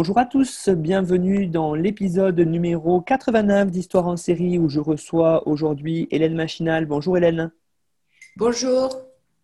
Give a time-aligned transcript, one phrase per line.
[0.00, 6.08] Bonjour à tous, bienvenue dans l'épisode numéro 89 d'Histoire en série où je reçois aujourd'hui
[6.10, 6.86] Hélène Machinal.
[6.86, 7.50] Bonjour Hélène.
[8.38, 8.88] Bonjour.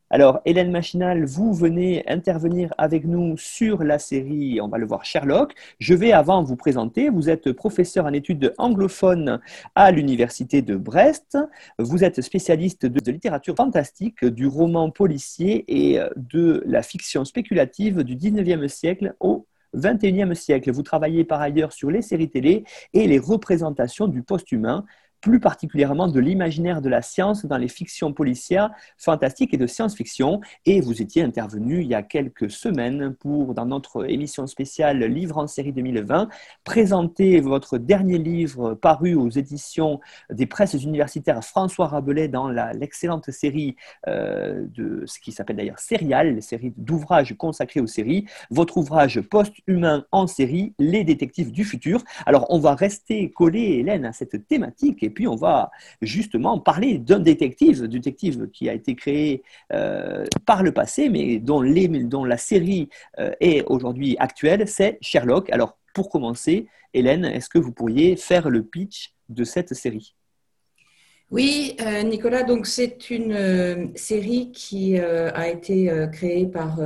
[0.09, 5.05] Alors Hélène Machinal, vous venez intervenir avec nous sur la série, on va le voir,
[5.05, 5.53] Sherlock.
[5.79, 9.43] Je vais avant vous présenter, vous êtes professeur en études anglophones
[9.75, 11.37] à l'Université de Brest.
[11.79, 18.05] Vous êtes spécialiste de, de littérature fantastique, du roman policier et de la fiction spéculative
[18.05, 19.45] du 19e siècle au
[19.77, 20.71] 21e siècle.
[20.73, 24.85] Vous travaillez par ailleurs sur les séries télé et les représentations du post-humain
[25.21, 30.41] plus particulièrement de l'imaginaire de la science dans les fictions policières, fantastiques et de science-fiction.
[30.65, 35.39] Et vous étiez intervenu il y a quelques semaines pour, dans notre émission spéciale Livre
[35.39, 36.29] en série 2020,
[36.65, 40.01] présenter votre dernier livre paru aux éditions
[40.31, 43.77] des presses universitaires François Rabelais dans l'excellente série
[44.09, 48.27] euh, de ce qui s'appelle d'ailleurs Serial, série d'ouvrages consacrés aux séries.
[48.51, 52.03] Votre ouvrage post-humain en série, Les détectives du futur.
[52.27, 55.71] Alors, on va rester collé, Hélène, à cette thématique et puis on va
[56.03, 61.63] justement parler d'un détective, détective qui a été créé euh, par le passé, mais dont,
[62.25, 65.49] la série euh, est aujourd'hui actuelle, c'est Sherlock.
[65.51, 70.15] Alors pour commencer, Hélène, est-ce que vous pourriez faire le pitch de cette série?
[71.31, 76.79] Oui, euh, Nicolas, donc c'est une série qui a été créée par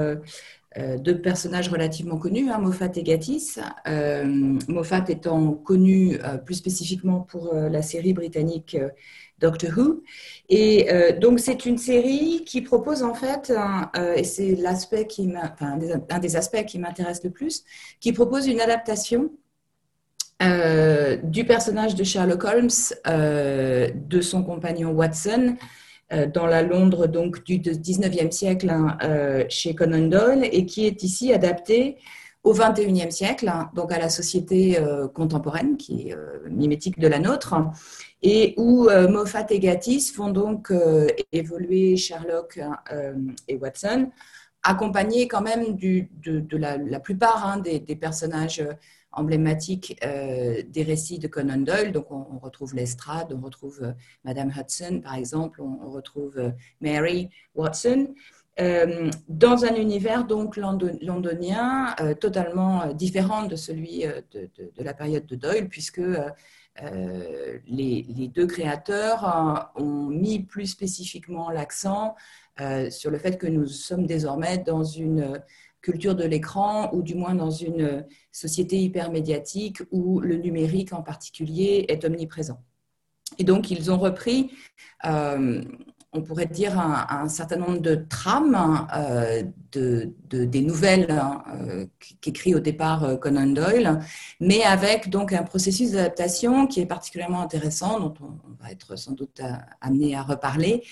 [0.76, 3.58] deux personnages relativement connus, hein, Moffat et Gatiss.
[3.88, 8.76] Euh, Moffat étant connu euh, plus spécifiquement pour la série britannique
[9.38, 10.02] Doctor Who.
[10.48, 10.88] Et
[11.20, 13.52] donc c'est une série qui propose en fait,
[14.14, 15.78] et c'est l'aspect qui enfin,
[16.10, 17.64] un des aspects qui m'intéresse le plus,
[18.00, 19.30] qui propose une adaptation
[20.40, 22.68] du personnage de Sherlock Holmes,
[23.06, 25.56] de son compagnon Watson, euh,
[26.34, 31.02] dans la Londres donc du 19e siècle hein, euh, chez Conan Doyle et qui est
[31.02, 31.98] ici adapté
[32.42, 36.16] au 21e siècle, hein, donc à la société euh, contemporaine qui est
[36.48, 37.54] mimétique de la nôtre,
[38.22, 40.72] et où Moffat et Gatiss font donc
[41.32, 42.60] évoluer Sherlock
[43.48, 44.10] et Watson,
[44.62, 48.62] accompagnés quand même de, la, plupart hein, des, personnages
[49.12, 51.92] emblématique euh, des récits de Conan Doyle.
[51.92, 53.92] Donc, on, retrouve Lestrade, on retrouve euh,
[54.24, 56.50] Madame Hudson, par exemple, on, retrouve euh,
[56.80, 58.14] Mary Watson.
[59.28, 66.02] dans un univers donc londonien totalement différent de celui de, la période de Doyle, puisque
[67.66, 72.16] les, les, deux créateurs ont mis plus spécifiquement l'accent
[72.90, 75.40] sur le fait que nous sommes désormais dans une
[75.82, 81.86] culture de l'écran ou du moins dans une société hypermédiatique où le numérique en particulier
[81.88, 82.62] est omniprésent.
[83.38, 84.50] Et donc, ils ont repris
[85.04, 85.62] euh,
[86.12, 91.86] on pourrait dire, un, certain nombre de trames euh, de, des nouvelles hein, euh,
[92.20, 94.00] qu'écrit au départ euh, Conan Doyle,
[94.40, 99.12] mais avec donc un processus d'adaptation qui est particulièrement intéressant, dont on, va être sans
[99.12, 99.40] doute
[99.80, 100.82] amené à reparler,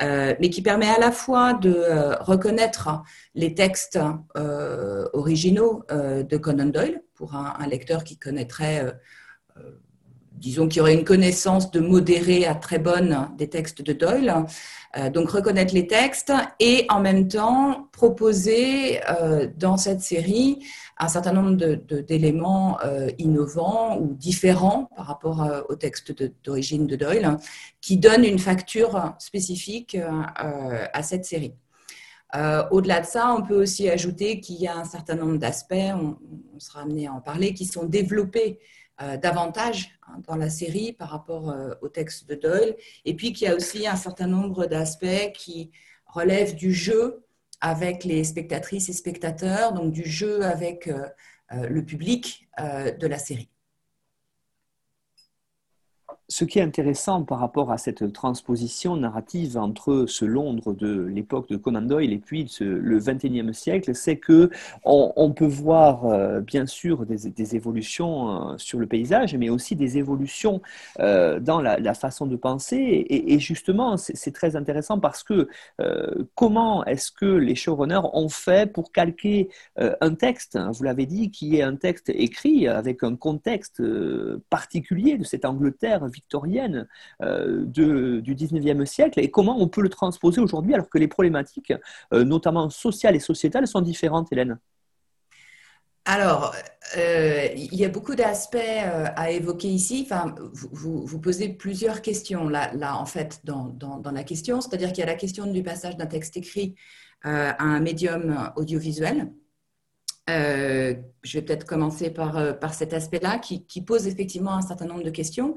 [0.00, 3.02] mais qui permet à la fois de reconnaître
[3.34, 3.98] les textes
[5.12, 8.94] originaux de Conan Doyle pour un, un lecteur qui connaîtrait
[10.38, 14.46] disons qu'il y aurait une connaissance de modérée à très bonne des textes de Doyle.
[14.96, 20.64] Euh, donc reconnaître les textes et en même temps proposer euh, dans cette série
[20.96, 21.56] un certain nombre
[22.02, 27.36] d'éléments euh, innovants ou différents par rapport au texte d'origine de, Doyle
[27.80, 31.54] qui donnent une facture spécifique à cette série.
[32.72, 36.16] Au-delà de ça, on peut aussi ajouter qu'il y a un certain nombre d'aspects, on,
[36.58, 38.58] sera amené à en parler, qui sont développés
[39.22, 42.76] davantage dans la série par rapport euh, au texte de Doyle.
[43.04, 45.70] Et puis qu'il y a aussi un certain nombre d'aspects qui
[46.06, 47.24] relèvent du jeu
[47.60, 51.08] avec les spectatrices et spectateurs, donc du jeu avec euh,
[51.50, 53.48] le public de la série.
[56.30, 61.48] Ce qui est intéressant par rapport à cette transposition narrative entre ce Londres de l'époque
[61.48, 64.50] de Conan Doyle et puis le XXIe siècle, c'est que
[64.84, 69.96] on, peut voir euh, bien sûr des, évolutions euh, sur le paysage, mais aussi des
[69.96, 70.60] évolutions
[71.00, 73.06] euh, dans la, façon de penser.
[73.08, 75.48] Et, justement, c'est très intéressant parce que
[76.34, 79.48] comment est-ce que les showrunners ont fait pour calquer
[79.78, 83.82] un texte, hein, vous l'avez dit, qui est un texte écrit avec un contexte
[84.50, 86.88] particulier de cette Angleterre victorienne
[87.22, 91.72] euh, du 19e siècle et comment on peut le transposer aujourd'hui alors que les problématiques,
[92.12, 94.58] euh, notamment sociales et sociétales, sont différentes, Hélène?
[96.04, 96.54] Alors,
[96.96, 100.06] euh, il y a beaucoup d'aspects à évoquer ici.
[100.06, 104.62] Enfin, vous, posez plusieurs questions là, là en fait, dans, dans, la question.
[104.62, 106.74] C'est-à-dire qu'il y a la question du passage d'un texte écrit
[107.22, 109.30] à un médium audiovisuel.
[110.28, 115.10] je vais peut-être commencer par, par cet aspect-là qui, pose effectivement un certain nombre de
[115.10, 115.56] questions.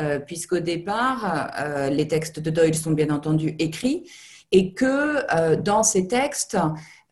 [0.00, 4.10] Euh, puisqu'au départ, euh, les textes de Doyle sont bien entendu écrits
[4.50, 6.58] et que euh, dans ces textes,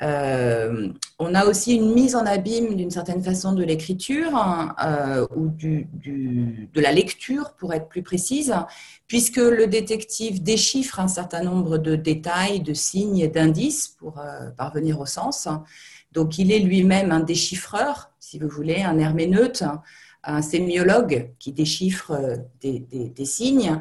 [0.01, 4.75] on a aussi une mise en abîme d'une certaine façon de l'écriture hein,
[5.37, 8.53] ou de la lecture, pour être plus précise,
[9.07, 14.21] puisque le détective déchiffre un certain nombre de détails, de signes d'indices pour
[14.57, 15.47] parvenir au sens.
[16.11, 19.63] Donc, il est lui-même un déchiffreur, si vous voulez, un herméneute
[20.25, 23.79] un sémiologue qui déchiffre euh, des, signes.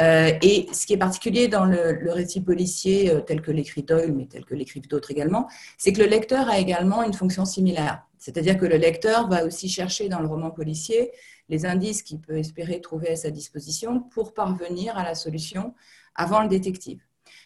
[0.00, 4.12] Euh, et ce qui est particulier dans le, récit policier, euh, tel que l'écrit Doyle,
[4.12, 5.48] mais tel que l'écrivent d'autres également,
[5.78, 8.02] c'est que le lecteur a également une fonction similaire.
[8.18, 11.10] C'est-à-dire que le lecteur va aussi chercher dans le roman policier
[11.48, 15.74] les indices qu'il peut espérer trouver à sa disposition pour parvenir à la solution
[16.14, 17.00] avant le détective.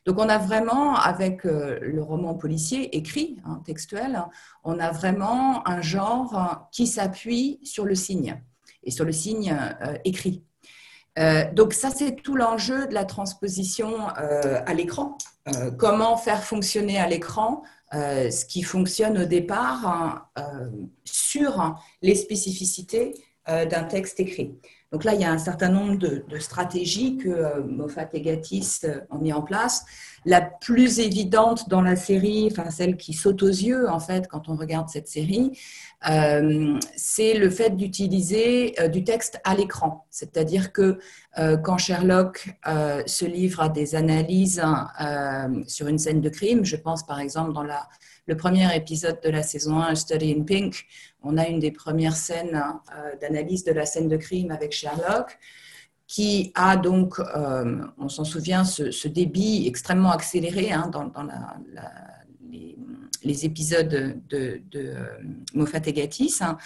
[0.05, 4.23] Donc on a vraiment, avec euh, le roman policier écrit, hein, textuel,
[4.63, 8.41] on a vraiment un genre qui s'appuie sur le signe
[8.83, 10.43] et sur le signe euh, écrit.
[11.19, 15.17] Euh, donc ça, c'est tout l'enjeu de la transposition à l'écran.
[15.79, 17.63] comment faire fonctionner à l'écran
[17.93, 20.29] ce qui fonctionne au départ
[21.05, 23.15] sur les spécificités
[23.47, 24.59] d'un texte écrit.
[24.95, 28.85] Donc là, il y a un certain nombre de, stratégies que euh, Moffat et Gatiss
[28.85, 29.85] euh, ont mis en place.
[30.25, 34.49] La plus évidente dans la série, enfin celle qui saute aux yeux en fait quand
[34.49, 35.59] on regarde cette série,
[36.09, 40.07] euh, c'est le fait d'utiliser du texte à l'écran.
[40.11, 40.99] C'est-à-dire que
[41.65, 42.55] quand Sherlock
[43.07, 44.63] se livre à des analyses
[45.67, 47.65] sur une scène de crime, je pense par exemple dans
[48.27, 50.87] le premier épisode de la saison 1, Study in Pink,
[51.25, 55.39] on a une des premières scènes euh, d'analyse de la scène de crime avec Sherlock,
[56.07, 61.11] qui a donc, euh, on s'en souvient, ce, débit extrêmement accéléré hein, dans,
[63.23, 63.89] les, épisodes
[64.29, 65.07] de, de euh,
[65.55, 66.43] Moffat et Gatiss.
[66.43, 66.59] Hein.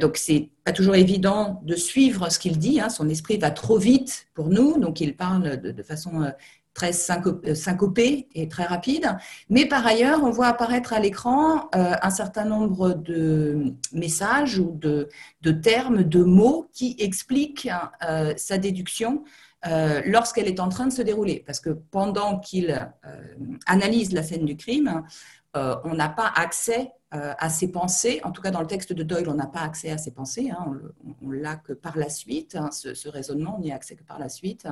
[0.00, 2.80] donc, c'est pas toujours évident de suivre ce qu'il dit.
[2.80, 2.88] Hein.
[2.88, 4.78] Son esprit va trop vite pour nous.
[4.78, 6.32] Donc, il parle de façon
[6.74, 9.16] très euh, syncopé et très rapide.
[9.50, 14.78] Mais par ailleurs, on voit apparaître à l'écran euh, un certain nombre de messages ou
[14.80, 15.08] de,
[15.62, 17.68] termes, de mots qui expliquent
[18.08, 19.24] euh, sa déduction
[20.06, 21.44] lorsqu'elle est en train de se dérouler.
[21.46, 22.90] Parce que pendant qu'il
[23.66, 25.04] analyse la scène du crime,
[25.54, 28.20] on n'a pas accès à ses pensées.
[28.24, 30.50] En tout cas, dans le texte de Doyle, on n'a pas accès à ses pensées.
[30.50, 30.80] Hein.
[31.22, 32.56] on, l'a que par la suite.
[32.56, 34.66] Hein, ce, raisonnement, on n'y a accès que par la suite.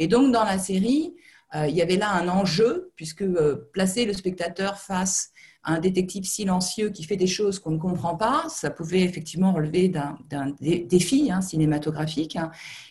[0.00, 1.14] Et donc, dans la série,
[1.54, 5.30] il y avait là un enjeu, puisque euh, placer le spectateur face
[5.62, 9.52] à un détective silencieux qui fait des choses qu'on ne comprend pas, ça pouvait effectivement
[9.52, 10.16] relever d'un
[10.60, 12.38] défi hein, cinématographique.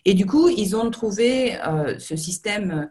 [0.06, 2.90] Et du coup, ils ont trouvé euh, ce système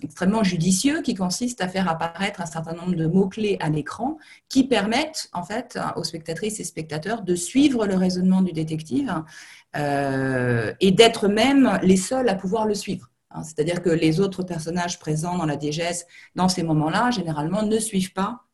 [0.00, 4.16] extrêmement judicieux qui consiste à faire apparaître un certain nombre de mots-clés à l'écran
[4.48, 9.12] qui permettent en fait aux spectatrices et spectateurs de suivre le raisonnement du détective
[9.74, 13.09] et d'être même les seuls à pouvoir le suivre.
[13.30, 17.78] Hein, c'est-à-dire que les autres personnages présents dans la diégèse, dans ces moments-là, généralement, ne
[17.78, 18.44] suivent pas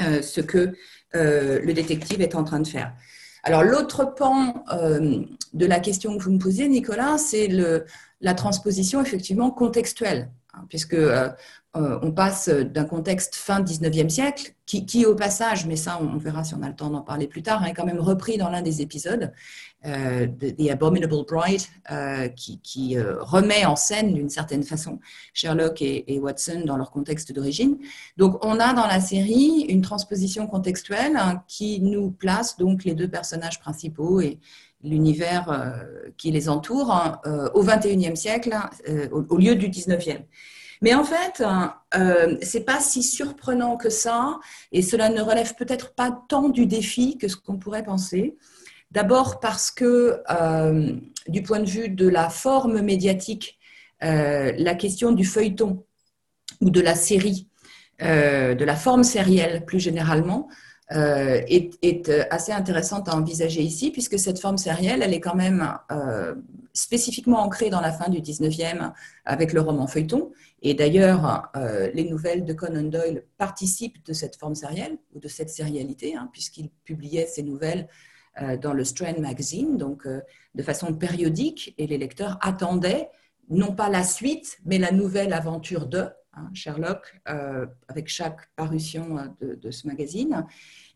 [0.00, 0.74] euh, ce que
[1.14, 2.94] euh, le détective est en train de faire.
[3.42, 5.22] Alors, l'autre pan euh,
[5.52, 7.48] de la question que vous me posez, Nicolas, c'est
[8.20, 10.96] la transposition effectivement contextuelle, hein, puisque
[11.74, 16.54] on passe d'un contexte fin 19e siècle, qui, au passage, mais ça on verra si
[16.54, 18.82] on a le temps d'en parler plus tard, est quand même repris dans l'un des
[18.82, 19.32] épisodes,
[19.86, 24.98] euh, The Abominable Bride, euh, qui, euh, remet en scène d'une certaine façon
[25.32, 27.78] Sherlock et, Watson dans leur contexte d'origine.
[28.18, 32.94] Donc, on a dans la série une transposition contextuelle hein, qui nous place donc les
[32.94, 34.38] deux personnages principaux et
[34.82, 35.74] l'univers
[36.16, 37.20] qui les entoure hein,
[37.54, 38.70] au 21e siècle hein,
[39.10, 40.22] au, lieu du 19e.
[40.80, 41.42] Mais en fait,
[41.96, 44.38] euh, c'est pas si surprenant que ça,
[44.70, 48.36] et cela ne relève peut-être pas tant du défi que ce qu'on pourrait penser
[48.90, 50.22] D'abord parce que
[51.28, 53.58] du point de vue de la forme médiatique,
[54.00, 55.84] la question du feuilleton
[56.60, 57.48] ou de la série,
[58.00, 60.48] de la forme sérielle plus généralement,
[60.90, 65.34] euh, est, euh, assez intéressante à envisager ici, puisque cette forme sérielle, elle est quand
[65.34, 66.34] même euh,
[66.72, 68.92] spécifiquement ancrée dans la fin du 19e
[69.26, 70.32] avec le roman feuilleton.
[70.62, 71.52] Et d'ailleurs,
[71.94, 76.28] les nouvelles de Conan Doyle participent de cette forme sérielle, ou de cette sérialité, hein,
[76.32, 77.86] puisqu'il publiait ses nouvelles
[78.60, 83.08] dans le Strand Magazine, donc de façon périodique, et les lecteurs attendaient
[83.50, 86.06] non pas la suite, mais la nouvelle aventure de,
[86.38, 90.46] Hein, Sherlock, euh, avec chaque parution euh, de, ce magazine.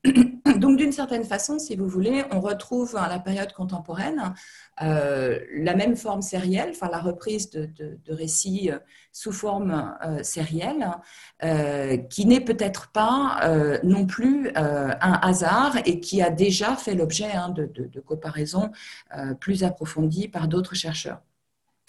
[0.58, 4.34] Donc, d'une certaine façon, si vous voulez, on retrouve à la période contemporaine
[4.82, 8.70] euh, la même forme sérielle, enfin la reprise de, récits
[9.12, 10.90] sous forme sérielle,
[12.11, 17.50] qui n'est peut-être pas non plus un hasard et qui a déjà fait l'objet hein,
[17.50, 18.70] de, de, comparaisons
[19.40, 21.20] plus approfondies par d'autres chercheurs.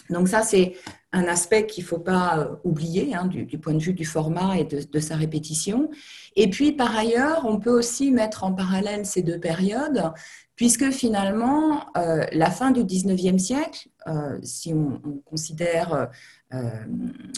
[0.09, 0.73] Donc ça, c'est
[1.11, 4.57] un aspect qu'il ne faut pas euh, oublier hein, du, point de vue du format
[4.57, 5.89] et de, sa répétition.
[6.35, 10.11] Et puis, par ailleurs, on peut aussi mettre en parallèle ces deux périodes,
[10.55, 16.09] puisque finalement, euh, la fin du 19e siècle, euh, si on, considère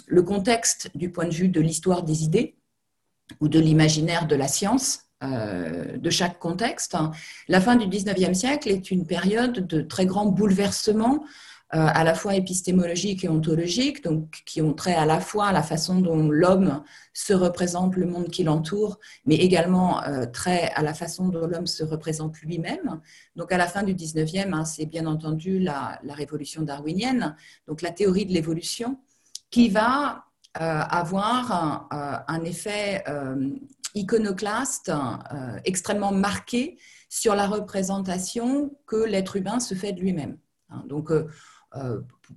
[0.07, 2.57] le contexte du point de vue de l'histoire des idées
[3.39, 6.97] ou de l'imaginaire de la science, de chaque contexte,
[7.47, 11.23] la fin du 19e siècle est une période de très grands bouleversements euh,
[11.71, 15.63] à la fois épistémologiques et ontologiques, donc qui ont trait à la fois à la
[15.63, 20.93] façon dont l'homme se représente le monde qui l'entoure, mais également euh, trait à la
[20.93, 23.01] façon dont l'homme se représente lui-même.
[23.35, 27.35] Donc à la fin du 19e, hein, c'est bien entendu la, révolution darwinienne,
[27.67, 28.99] donc la théorie de l'évolution,
[29.49, 30.25] qui va
[30.61, 31.87] euh, avoir
[32.27, 33.03] un, effet
[33.95, 34.91] iconoclaste
[35.65, 36.77] extrêmement marqué
[37.09, 40.37] sur la représentation que l'être humain se fait de lui-même.
[40.69, 40.83] Hein.
[40.87, 41.27] Donc, euh,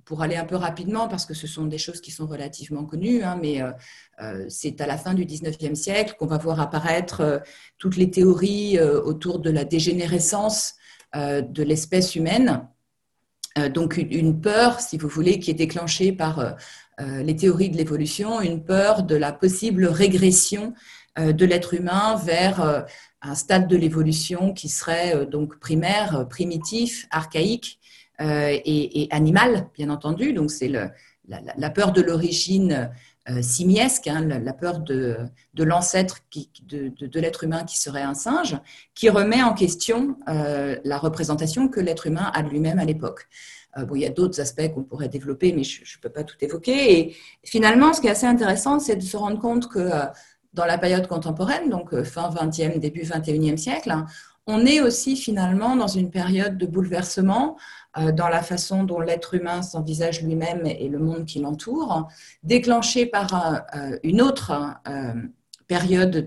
[0.05, 3.23] pour aller un peu rapidement, parce que ce sont des choses qui sont relativement connues,
[3.23, 3.71] hein, mais euh,
[4.21, 7.41] euh, c'est à la fin du 19e siècle qu'on va voir apparaître
[7.77, 10.75] toutes les théories autour de la dégénérescence
[11.15, 12.67] de l'espèce humaine.
[13.73, 16.55] donc une peur, si vous voulez, qui est déclenchée par
[16.99, 20.73] les théories de l'évolution, une peur de la possible régression
[21.17, 22.85] de l'être humain vers
[23.21, 27.79] un stade de l'évolution qui serait donc primaire, primitif, archaïque,
[28.21, 30.33] euh, et, animal, bien entendu.
[30.33, 32.91] Donc, c'est la, peur de l'origine
[33.29, 35.17] euh, simiesque, hein, la, peur de,
[35.57, 36.19] l'ancêtre
[36.67, 38.57] de, de, l'être humain qui serait un singe,
[38.93, 43.27] qui remet en question euh, la représentation que l'être humain a de lui-même à l'époque.
[43.77, 46.37] bon, il y a d'autres aspects qu'on pourrait développer, mais je ne peux pas tout
[46.41, 46.99] évoquer.
[46.99, 49.89] Et finalement, ce qui est assez intéressant, c'est de se rendre compte que
[50.53, 54.07] dans la période contemporaine, donc fin 20e, début 21e siècle, hein,
[54.49, 57.55] on est aussi finalement dans une période de bouleversement
[57.97, 62.07] euh, dans la façon dont l'être humain s'envisage lui-même et le monde qui l'entoure,
[62.43, 64.53] déclenché par euh, une autre
[64.87, 65.13] euh,
[65.67, 66.25] période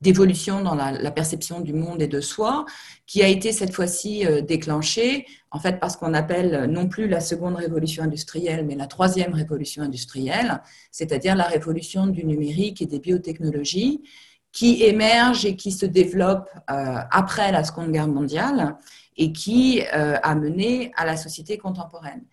[0.00, 2.66] d'évolution dans la, perception du monde et de soi,
[3.06, 7.56] qui a été cette fois-ci déclenchée, en fait, parce qu'on appelle non plus la seconde
[7.56, 14.02] révolution industrielle, mais la troisième révolution industrielle, c'est-à-dire la révolution du numérique et des biotechnologies,
[14.52, 18.76] qui émerge et qui se développe euh, après la Seconde Guerre mondiale
[19.16, 22.24] et qui euh, a mené à la société contemporaine.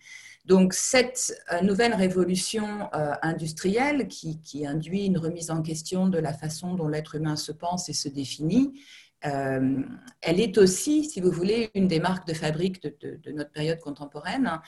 [0.44, 2.88] Donc cette euh, nouvelle révolution
[3.22, 7.88] industrielle qui, induit une remise en question de la façon dont l'être humain se pense
[7.88, 8.80] et se définit,
[9.22, 14.60] elle est aussi, si vous voulez, une des marques de fabrique de, notre période contemporaine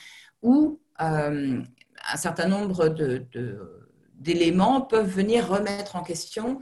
[0.42, 1.62] où un
[2.16, 2.88] certain nombre
[4.18, 6.58] d'éléments peuvent venir remettre en question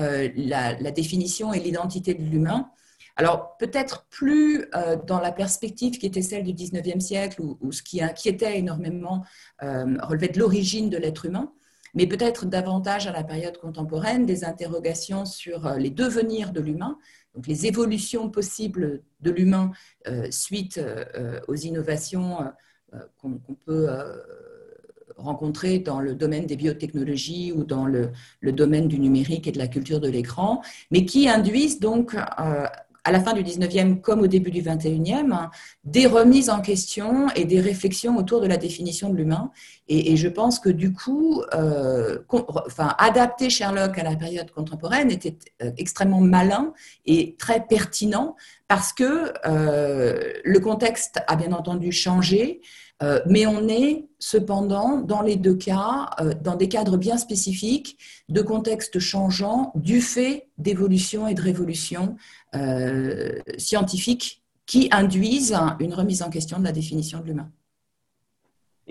[0.00, 2.70] euh, la, définition et l'identité de l'humain.
[3.16, 7.82] Alors peut-être plus euh, dans la perspective qui était celle du 19e siècle, où, ce
[7.82, 9.24] qui inquiétait énormément
[9.62, 11.52] euh, relevait de l'origine de l'être humain,
[11.94, 16.96] mais peut-être davantage à la période contemporaine des interrogations sur les devenirs de l'humain,
[17.34, 19.72] donc les évolutions possibles de l'humain
[20.30, 20.80] suite
[21.48, 22.38] aux innovations
[23.16, 23.88] qu'on peut
[25.18, 28.10] rencontrés dans le domaine des biotechnologies ou dans le,
[28.42, 32.66] domaine du numérique et de la culture de l'écran, mais qui induisent donc euh,
[33.04, 35.48] à la fin du 19e comme au début du 21e,
[35.84, 39.50] des remises en question et des réflexions autour de la définition de l'humain.
[39.88, 45.38] Et, je pense que du coup, euh, enfin, adapter Sherlock à la période contemporaine était
[45.62, 46.74] euh, extrêmement malin
[47.06, 49.32] et très pertinent parce que
[50.44, 52.60] le contexte a bien entendu changé.
[53.02, 57.98] Euh, mais on est cependant, dans les deux cas, euh, dans des cadres bien spécifiques,
[58.28, 62.16] de contextes changeants, du fait d'évolution et de révolution
[62.54, 67.50] euh, scientifiques qui induisent une remise en question de la définition de l'humain.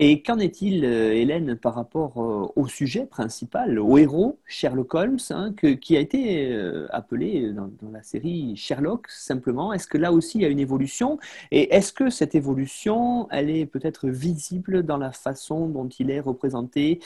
[0.00, 5.18] Et qu'en est-il, euh, Hélène, par rapport euh, au sujet principal, au héros, Sherlock Holmes,
[5.30, 9.72] hein, qui a été euh, appelé dans, la série Sherlock simplement?
[9.72, 11.18] Est-ce que là aussi il y a une évolution?
[11.50, 16.20] Et est-ce que cette évolution, elle est peut-être visible dans la façon dont il est
[16.20, 17.00] représenté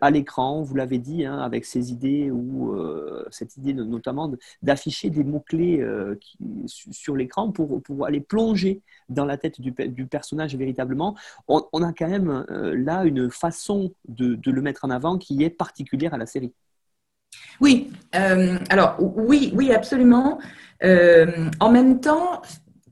[0.00, 0.62] à l'écran?
[0.62, 2.74] Vous l'avez dit, hein, avec ces idées ou
[3.30, 5.84] cette idée notamment d'afficher des mots-clés
[6.66, 9.72] sur l'écran pour, pour aller plonger dans la tête du,
[10.06, 11.16] personnage véritablement.
[11.48, 15.50] On a quand même euh, là une façon de, le mettre en avant qui est
[15.50, 16.52] particulière à la série.
[17.60, 20.38] Oui, euh, alors oui, oui, absolument.
[20.84, 22.42] Euh, en même temps,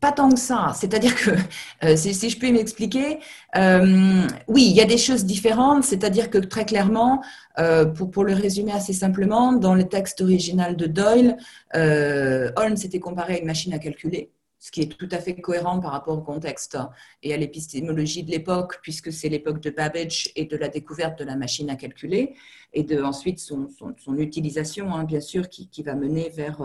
[0.01, 0.73] pas tant que ça.
[0.75, 1.31] C'est-à-dire que,
[1.97, 3.19] si, je peux m'expliquer,
[3.55, 5.85] oui, il y a des choses différentes.
[5.85, 7.23] C'est-à-dire que très clairement,
[8.13, 11.37] pour, le résumer assez simplement, dans le texte original de Doyle,
[11.75, 14.31] Holmes était comparé à une machine à calculer
[14.67, 16.77] ce qui est tout à fait cohérent par rapport au contexte
[17.23, 21.25] et à l'épistémologie de l'époque, puisque c'est l'époque de Babbage et de la découverte de
[21.25, 22.35] la machine à calculer,
[22.73, 23.69] et de ensuite son,
[24.19, 26.63] utilisation, hein, bien sûr, qui, qui, va mener vers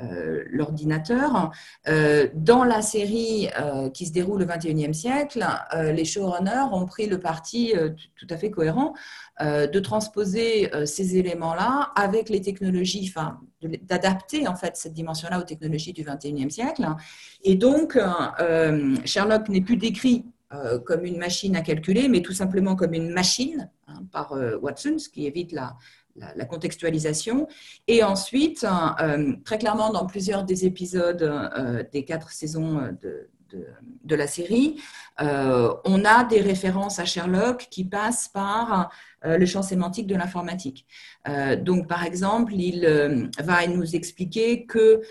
[0.00, 1.52] euh, l'ordinateur.
[1.86, 5.44] Euh, dans la série euh, qui se déroule au XXIe siècle,
[5.74, 7.74] les showrunners ont pris le parti
[8.16, 8.94] tout à fait cohérent
[9.40, 13.40] de transposer ces éléments-là avec les technologies, enfin,
[13.82, 16.86] d'adapter en fait cette dimension-là aux technologies du XXIe siècle.
[17.42, 17.98] Et donc,
[19.04, 20.24] Sherlock n'est plus décrit
[20.84, 25.08] comme une machine à calculer, mais tout simplement comme une machine hein, par Watson, ce
[25.08, 25.76] qui évite la,
[26.16, 27.48] la, contextualisation.
[27.88, 28.64] Et ensuite,
[29.00, 33.28] euh, très clairement, dans plusieurs des épisodes euh, des quatre saisons de,
[34.04, 34.80] de, la série,
[35.20, 38.90] euh, on a des références à Sherlock qui passent par
[39.24, 40.86] le champ sémantique de l'informatique.
[41.58, 45.02] donc, par exemple, il va nous expliquer que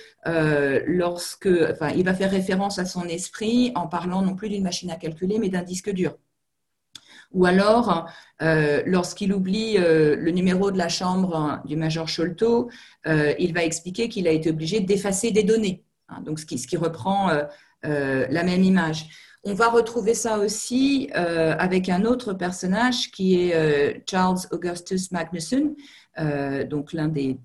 [0.87, 1.49] lorsque,
[1.95, 5.37] il va faire référence à son esprit en parlant non plus d'une machine à calculer,
[5.39, 6.17] mais d'un disque dur.
[7.33, 8.09] Ou alors,
[8.41, 12.69] euh, lorsqu'il oublie euh, le numéro de la chambre du major Sholto,
[13.07, 15.83] euh, il va expliquer qu'il a été obligé d'effacer des données.
[16.09, 17.31] Hein, donc, ce qui, reprend
[17.83, 19.07] la même image.
[19.43, 25.75] On va retrouver ça aussi avec un autre personnage qui est Charles Augustus Magnusson,
[26.69, 27.39] donc l'un des,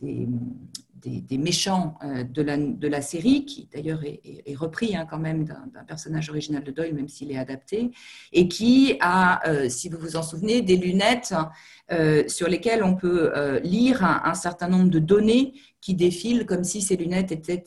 [1.32, 6.64] méchants euh, de la, série, qui d'ailleurs est, repris hein, quand même d'un personnage original
[6.64, 7.90] de Doyle, même s'il est adapté,
[8.32, 11.34] et qui a, euh, si vous vous en souvenez, des lunettes
[11.92, 16.80] euh, sur lesquelles on peut lire un, certain nombre de données qui défilent comme si
[16.80, 17.64] ces lunettes étaient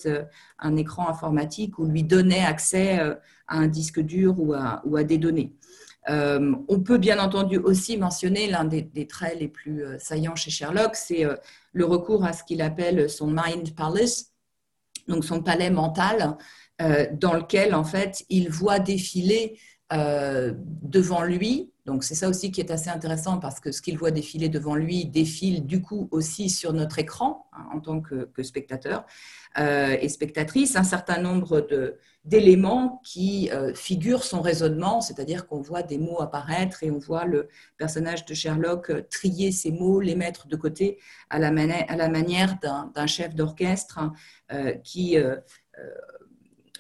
[0.60, 5.54] un écran informatique ou lui donnaient accès à un disque dur ou à des données.
[6.10, 10.50] Euh, on peut bien entendu aussi mentionner l'un des, traits les plus euh, saillants chez
[10.50, 11.36] Sherlock, c'est euh,
[11.72, 14.32] le recours à ce qu'il appelle son mind palace,
[15.08, 16.38] donc son palais mental,
[17.12, 19.60] dans lequel en fait il voit défiler
[19.92, 24.12] devant lui donc c'est ça aussi qui est assez intéressant parce que ce qu'il voit
[24.12, 29.06] défiler devant lui défile du coup aussi sur notre écran hein, en tant que, spectateur
[29.58, 31.68] euh, et spectatrice, un certain nombre
[32.26, 37.26] d'éléments qui euh, figurent son raisonnement, c'est-à-dire qu'on voit des mots apparaître et on voit
[37.26, 41.00] le personnage de Sherlock euh, trier ces mots, les mettre de côté
[41.32, 44.00] à la, à la manière d'un chef d'orchestre
[44.84, 45.18] qui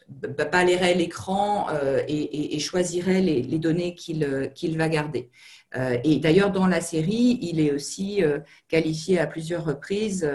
[0.09, 5.29] balayerait l'écran euh, et, choisirait les, données euh, qu'il va garder.
[5.75, 8.21] Euh, et d'ailleurs, dans la série, il est aussi
[8.67, 10.29] qualifié à plusieurs reprises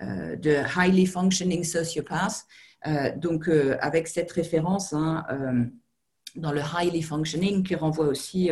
[0.00, 2.46] de highly functioning sociopath.
[3.16, 3.48] donc,
[3.80, 5.24] avec cette référence hein,
[6.36, 8.50] dans le highly functioning qui renvoie aussi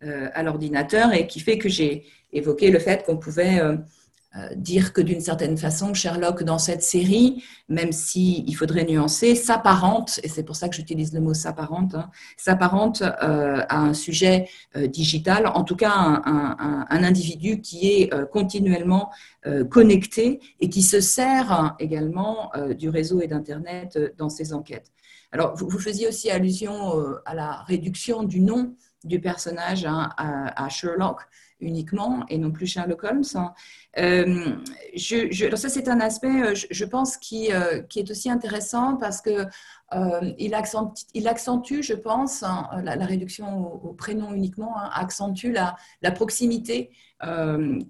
[0.00, 3.76] à l'ordinateur et qui fait que j'ai évoqué le fait qu'on pouvait euh,
[4.56, 10.18] dire que d'une certaine façon, Sherlock, dans cette série, même s'il il faudrait nuancer, s'apparente,
[10.24, 14.48] et c'est pour ça que j'utilise le mot s'apparente, hein, s'apparente euh, à un sujet
[14.76, 19.10] euh, digital, en tout cas un, individu qui est continuellement
[19.70, 24.90] connecté et qui se sert également du réseau et d'Internet dans ses enquêtes.
[25.32, 26.94] Alors, vous faisiez aussi allusion
[27.26, 31.20] à la réduction du nom du personnage hein, à, Sherlock
[31.60, 33.22] uniquement et non plus Sherlock Holmes.
[33.98, 34.56] Euh,
[34.94, 39.20] je, ça, c'est un aspect, euh, je, pense, qui, euh, qui, est aussi intéressant parce
[39.20, 39.46] que
[40.38, 45.76] il, accentue, il, accentue, je pense, hein, la, réduction au, prénom uniquement, hein, accentue la,
[46.02, 46.90] la proximité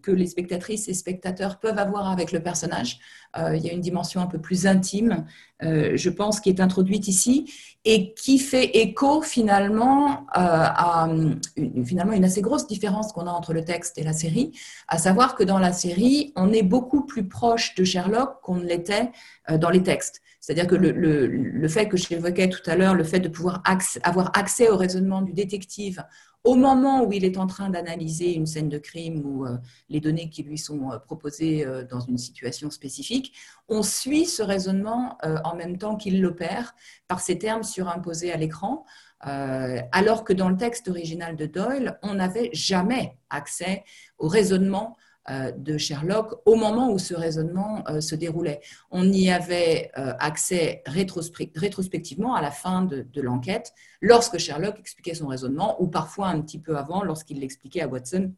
[0.03, 2.99] que les spectatrices et spectateurs peuvent avoir avec le personnage.
[3.37, 5.25] il y a une dimension un peu plus intime,
[5.61, 7.53] je pense, qui est introduite ici
[7.85, 11.09] et qui fait écho finalement à
[11.57, 14.53] une, finalement une assez grosse différence qu'on a entre le texte et la série,
[14.89, 18.65] à savoir que dans la série, on est beaucoup plus proche de Sherlock qu'on ne
[18.65, 19.11] l'était
[19.51, 20.21] euh, dans les textes.
[20.45, 23.63] C'est-à-dire que le, fait que j'évoquais tout à l'heure, le fait de pouvoir
[24.03, 26.05] avoir accès au raisonnement du détective
[26.43, 29.57] au moment où il est en train d'analyser une scène de crime ou euh,
[29.89, 33.33] les données qui lui sont euh, proposées euh, dans une situation spécifique,
[33.69, 36.75] on suit ce raisonnement en même temps qu'il l'opère
[37.09, 38.85] par ces termes surimposés à l'écran,
[39.21, 43.85] alors que dans le texte original de Doyle, on n'avait jamais accès
[44.19, 44.99] au raisonnement
[45.31, 48.61] de Sherlock au moment où ce raisonnement euh, se déroulait.
[48.91, 55.29] On y avait euh, accès rétrospectivement à la fin de, l'enquête, lorsque Sherlock expliquait son
[55.29, 58.33] raisonnement, ou parfois un petit peu avant, lorsqu'il l'expliquait à Watson,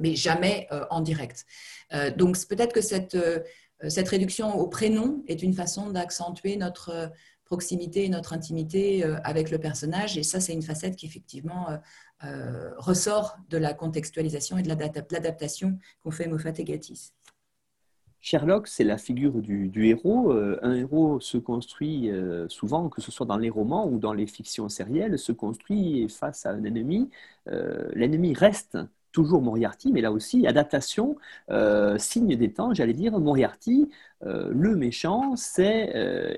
[0.00, 1.46] mais jamais en direct.
[2.16, 3.16] donc peut-être que cette,
[3.88, 7.10] cette réduction au prénom est une façon d'accentuer notre
[7.44, 10.18] proximité et notre intimité avec le personnage.
[10.18, 11.68] Et ça, c'est une facette qui, effectivement,
[12.24, 17.12] euh, ressort de la contextualisation et de l'adaptation qu'ont fait Moffat et Gatiss.
[18.20, 20.32] Sherlock, c'est la figure du, héros.
[20.32, 24.12] Euh, un héros se construit euh, souvent, que ce soit dans les romans ou dans
[24.12, 27.10] les fictions sérielles, se construit face à un ennemi.
[27.46, 28.78] L'ennemi reste
[29.12, 31.16] toujours Moriarty, mais là aussi, adaptation,
[31.50, 33.88] euh, signe des temps, j'allais dire, Moriarty,
[34.24, 36.34] euh, le méchant, c'est euh,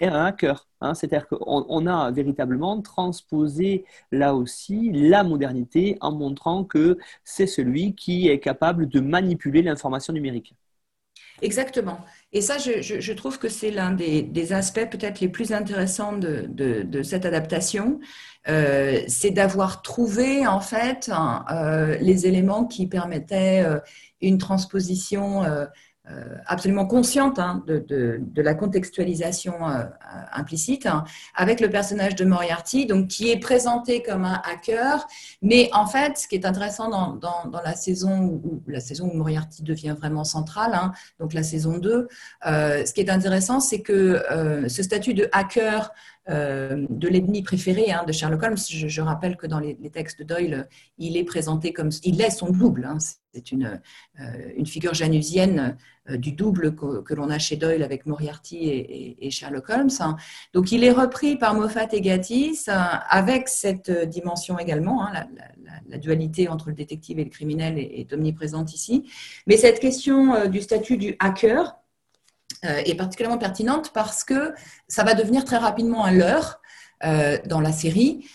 [0.00, 0.68] un hacker.
[0.80, 7.46] Hein, C'est-à-dire qu'on on a véritablement transposé là aussi la modernité en montrant que c'est
[7.46, 10.54] celui qui est capable de manipuler l'information numérique.
[11.42, 11.98] Exactement.
[12.32, 17.26] Et ça, je, trouve que c'est l'un des, aspects peut-être les plus intéressants de, cette
[17.26, 18.00] adaptation.
[18.48, 21.10] Euh, c'est d'avoir trouvé en fait
[21.50, 23.78] euh, les éléments qui permettaient euh,
[24.20, 25.42] une transposition
[26.44, 29.54] absolument consciente hein, de, la contextualisation
[30.32, 31.04] implicite hein,
[31.34, 35.06] avec le personnage de Moriarty, donc qui est présenté comme un hacker,
[35.40, 39.62] mais en fait, ce qui est intéressant dans, la saison où la saison où Moriarty
[39.62, 42.08] devient vraiment central, hein, donc la saison 2,
[42.46, 44.22] euh, ce qui est intéressant, c'est que
[44.68, 45.90] ce statut de hacker
[46.28, 48.56] de l'ennemi préféré de Sherlock Holmes.
[48.56, 52.50] Je, rappelle que dans les, textes de Doyle, il est présenté comme il est son
[52.50, 52.88] double.
[53.32, 53.80] C'est une,
[54.56, 55.76] une figure janusienne
[56.10, 58.68] euh, du double que, l'on a chez Doyle avec Moriarty
[59.18, 60.16] et, Sherlock Holmes.
[60.52, 62.72] Donc il est repris par Moffat et Gatiss euh,
[63.08, 65.12] avec cette dimension également, hein,
[65.88, 69.08] la, dualité entre le détective et le criminel est, omniprésente ici.
[69.46, 71.74] Mais cette question euh, du statut du hacker
[72.64, 74.52] est particulièrement pertinente parce que
[74.88, 76.60] ça va devenir très rapidement un leurre.
[77.46, 78.26] dans la série.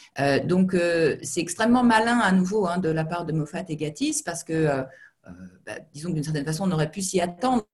[0.46, 0.76] donc,
[1.24, 4.86] c'est extrêmement malin à nouveau hein, de la part de Moffat et Gatiss parce que
[5.30, 5.32] euh,
[5.66, 7.66] bah, disons d'une certaine façon, on aurait pu s'y attendre,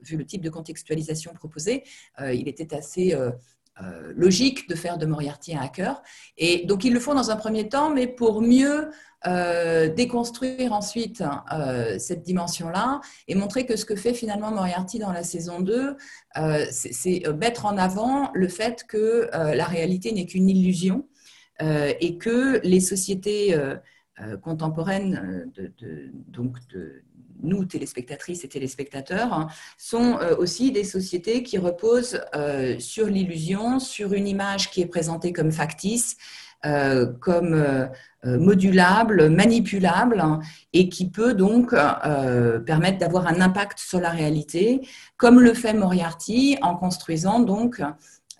[0.00, 1.84] vu le type de contextualisation proposée.
[2.20, 3.14] Euh, il était assez
[3.82, 6.02] euh, logique de faire de Moriarty un hacker.
[6.36, 8.90] Et donc, ils le font dans un premier temps, mais pour mieux
[9.96, 11.24] déconstruire ensuite
[11.98, 15.96] cette dimension-là et montrer que ce que fait finalement Moriarty dans la saison 2,
[16.70, 21.04] c'est mettre en avant le fait que la réalité n'est qu'une illusion
[21.60, 23.76] et que les sociétés euh,
[24.42, 27.02] contemporaines, euh, de, donc de
[27.40, 32.20] nous, téléspectatrices et téléspectateurs, hein, sont euh, aussi des sociétés qui reposent
[32.80, 36.16] sur l'illusion, sur une image qui est présentée comme factice,
[37.20, 37.88] comme
[38.24, 40.40] modulable, manipulable, hein,
[40.72, 44.80] et qui peut donc permettre d'avoir un impact sur la réalité,
[45.16, 47.80] comme le fait Moriarty en construisant donc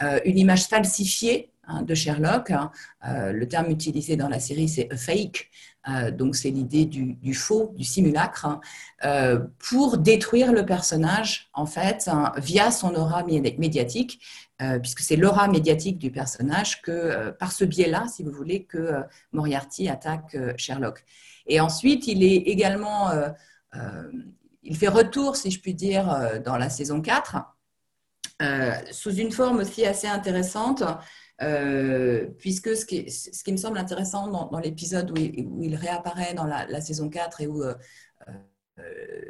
[0.01, 2.51] une image falsifiée Hein, de Sherlock.
[2.51, 2.71] Hein.
[3.07, 5.51] Euh, le terme utilisé dans la série, c'est fake.
[5.89, 8.61] Euh, donc, c'est l'idée du, faux, du simulacre, hein,
[9.05, 14.21] euh, pour détruire le personnage, en fait, via son aura médiatique,
[14.83, 19.03] puisque c'est l'aura médiatique du personnage que, par ce biais-là, si vous voulez, que
[19.33, 21.05] Moriarty attaque Sherlock.
[21.47, 23.13] Et ensuite, il est également,
[24.65, 27.37] il fait retour, si je puis dire, dans la saison 4,
[28.91, 30.83] sous une forme aussi assez intéressante,
[31.41, 36.47] euh, puisque ce qui, ce qui, me semble intéressant dans, l'épisode où, il réapparaît dans
[36.47, 37.75] la, saison 4 et où euh,
[38.81, 38.83] euh,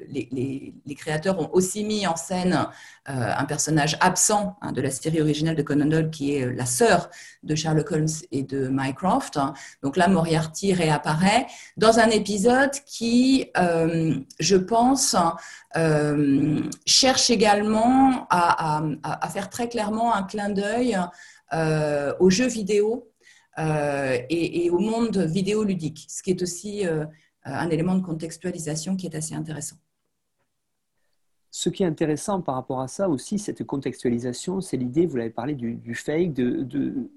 [0.09, 2.67] les, créateurs ont aussi mis en scène
[3.05, 7.11] un personnage absent hein, de la série originale de Conan Doyle qui est la sœur
[7.43, 9.39] de Sherlock Holmes et de Mycroft.
[9.83, 15.15] Donc là, Moriarty réapparaît dans un épisode qui, je pense,
[16.87, 20.99] cherche également à, faire très clairement un clin d'œil
[21.53, 23.11] euh, aux jeux vidéo
[23.59, 27.07] euh, et, au monde vidéoludique, ce qui est aussi euh,
[27.45, 29.77] un élément de contextualisation qui est assez intéressant.
[31.51, 35.31] Ce qui est intéressant par rapport à ça aussi, cette contextualisation, c'est l'idée, vous l'avez
[35.31, 37.09] parlé du, fake, de, de,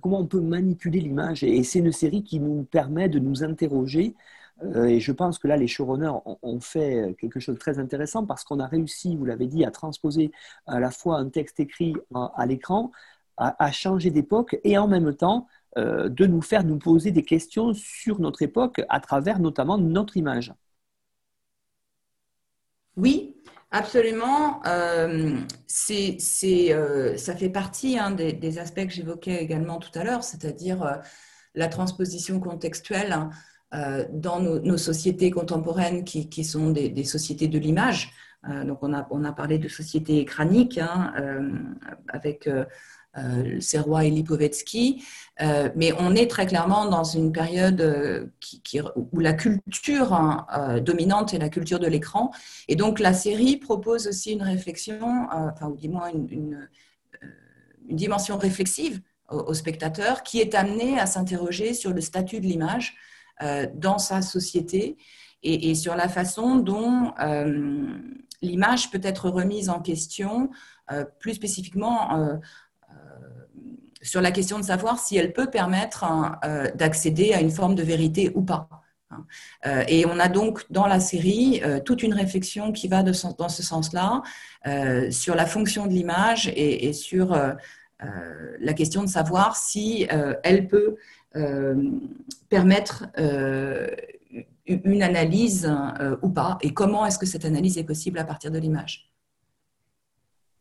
[0.00, 1.42] comment on peut manipuler l'image.
[1.42, 4.14] Et c'est une série qui nous permet de nous interroger
[4.62, 6.12] et je pense que là, les showrunners
[6.42, 9.70] ont, fait quelque chose de très intéressant parce qu'on a réussi, vous l'avez dit, à
[9.70, 10.32] transposer
[10.66, 12.92] à la fois un texte écrit à, l'écran,
[13.40, 15.46] à, changer d'époque et en même temps
[15.78, 20.16] euh, de nous faire nous poser des questions sur notre époque à travers notamment notre
[20.16, 20.52] image.
[22.96, 23.36] Oui,
[23.70, 24.60] absolument.
[24.66, 31.00] Euh, c'est, ça fait partie hein, des, aspects que j'évoquais également tout à l'heure, c'est-à-dire
[31.54, 33.12] la transposition contextuelle.
[33.12, 33.30] Hein,
[33.72, 38.12] euh, dans nos, sociétés contemporaines qui, sont des, sociétés de l'image.
[38.48, 41.14] Euh, donc, on a, on a parlé de sociétés écraniques hein,
[43.16, 45.04] euh, Serrois et Lipovetsky,
[45.74, 50.46] mais on est très clairement dans une période qui, où la culture hein,
[50.84, 52.30] dominante est la culture de l'écran.
[52.68, 56.68] Et donc, la série propose aussi une réflexion, enfin, ou du moins une,
[57.88, 62.94] dimension réflexive aux spectateurs qui est amené à s'interroger sur le statut de l'image
[63.42, 64.98] euh, dans sa société
[65.42, 67.86] et, sur la façon dont euh,
[68.42, 70.50] l'image peut être remise en question,
[70.92, 72.38] euh, plus spécifiquement
[74.02, 76.38] sur la question de savoir si elle peut permettre hein,
[76.74, 78.68] d'accéder à une forme de vérité ou pas.
[79.10, 79.84] Hein.
[79.88, 84.22] et on a donc dans la série toute une réflexion qui va dans ce sens-là
[85.10, 87.36] sur la fonction de l'image et, sur
[88.00, 90.06] la question de savoir si
[90.42, 90.96] elle peut
[91.36, 91.90] euh,
[92.48, 93.86] permettre euh,
[94.66, 98.50] une analyse euh, ou pas, et comment est-ce que cette analyse est possible à partir
[98.50, 99.12] de l'image.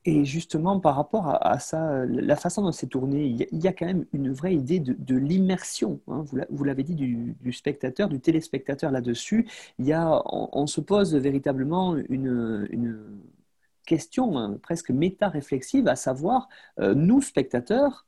[0.05, 3.85] Et justement, par rapport à, ça, la façon dont c'est tourné, il y, a, quand
[3.85, 5.99] même une vraie idée de, l'immersion.
[6.07, 6.23] Hein.
[6.49, 9.47] Vous l'avez dit du, spectateur, du téléspectateur là-dessus.
[9.77, 13.19] Il on, se pose véritablement une,
[13.85, 18.05] question hein, presque méta-réflexive, à savoir, nous spectateurs,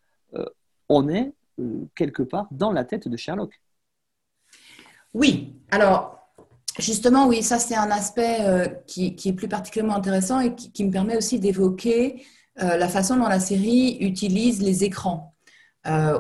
[0.90, 3.62] on est euh, quelque part dans la tête de Sherlock.
[5.14, 6.21] Oui, alors
[6.80, 10.92] justement, oui, ça c'est un aspect euh, qui, est plus particulièrement intéressant et qui, me
[10.92, 12.26] permet aussi d'évoquer
[12.62, 15.36] euh, la façon dont la série utilise les écrans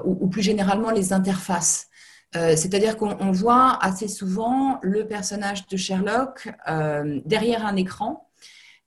[0.05, 1.87] ou, plus généralement les interfaces.
[2.33, 6.49] C'est-à-dire qu'on voit assez souvent le personnage de Sherlock
[7.25, 8.27] derrière un écran.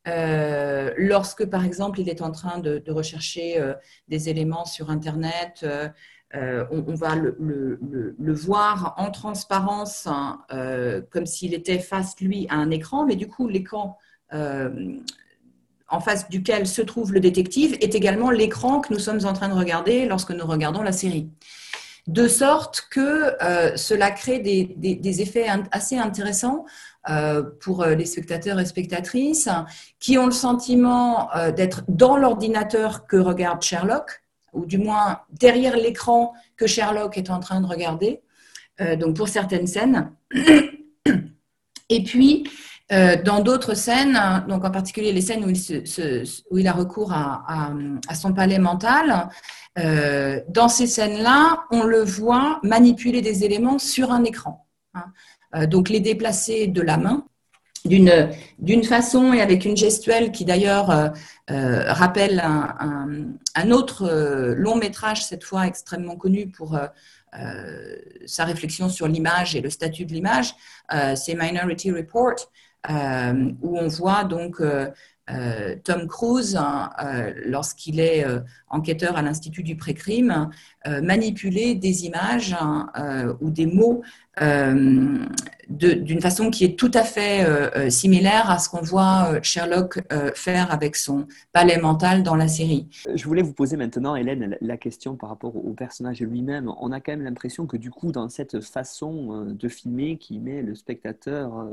[0.05, 3.63] lorsque, par exemple, il est en train de rechercher
[4.09, 5.65] des éléments sur Internet,
[6.37, 7.79] euh, on, va le,
[8.33, 13.29] voir en transparence, hein, euh, comme s'il était face, lui, à un écran, mais du
[13.29, 13.99] coup, l'écran
[14.33, 14.97] euh,
[15.89, 19.49] en face duquel se trouve le détective est également l'écran que nous sommes en train
[19.49, 21.29] de regarder lorsque nous regardons la série.
[22.09, 23.33] De sorte que
[23.77, 26.67] cela crée des, effets assez intéressants
[27.61, 29.49] pour les spectateurs et spectatrices
[30.01, 34.24] qui ont le sentiment d'être dans l'ordinateur que regarde Sherlock,
[34.55, 38.23] ou du moins derrière l'écran que Sherlock est en train de regarder,
[38.81, 40.11] euh, donc pour certaines scènes.
[41.91, 42.49] Et puis,
[42.93, 47.73] euh, dans d'autres scènes, donc en particulier les scènes où il, a recours à,
[48.15, 49.29] son palais mental,
[49.79, 54.67] euh, dans ces scènes-là, on le voit manipuler des éléments sur un écran.
[54.95, 55.67] Hein.
[55.67, 57.27] donc les déplacer de la main,
[57.85, 61.09] d'une façon et avec une gestuelle qui d'ailleurs euh,
[61.51, 66.79] euh, rappelle un, un, autre euh, long métrage cette fois extrêmement connu pour
[68.27, 70.55] sa réflexion sur l'image et le statut de l'image,
[71.17, 72.37] c'est Minority Report
[72.89, 74.63] où on voit donc
[75.83, 76.91] Tom Cruise, hein,
[77.45, 78.25] lorsqu'il est
[78.69, 80.49] enquêteur à l'Institut du pré-crime,
[80.87, 82.93] manipuler des images hein,
[83.41, 84.05] ou des mots
[85.69, 89.41] d'une façon qui est tout à fait euh, euh, similaire à ce qu'on voit euh,
[89.43, 90.01] Sherlock
[90.35, 92.89] faire avec son palais mental dans la série.
[93.15, 96.73] Je voulais vous poser maintenant, Hélène, la question par rapport au personnage lui-même.
[96.81, 100.63] On a quand même l'impression que du coup, dans cette façon de filmer qui met
[100.63, 101.67] le spectateur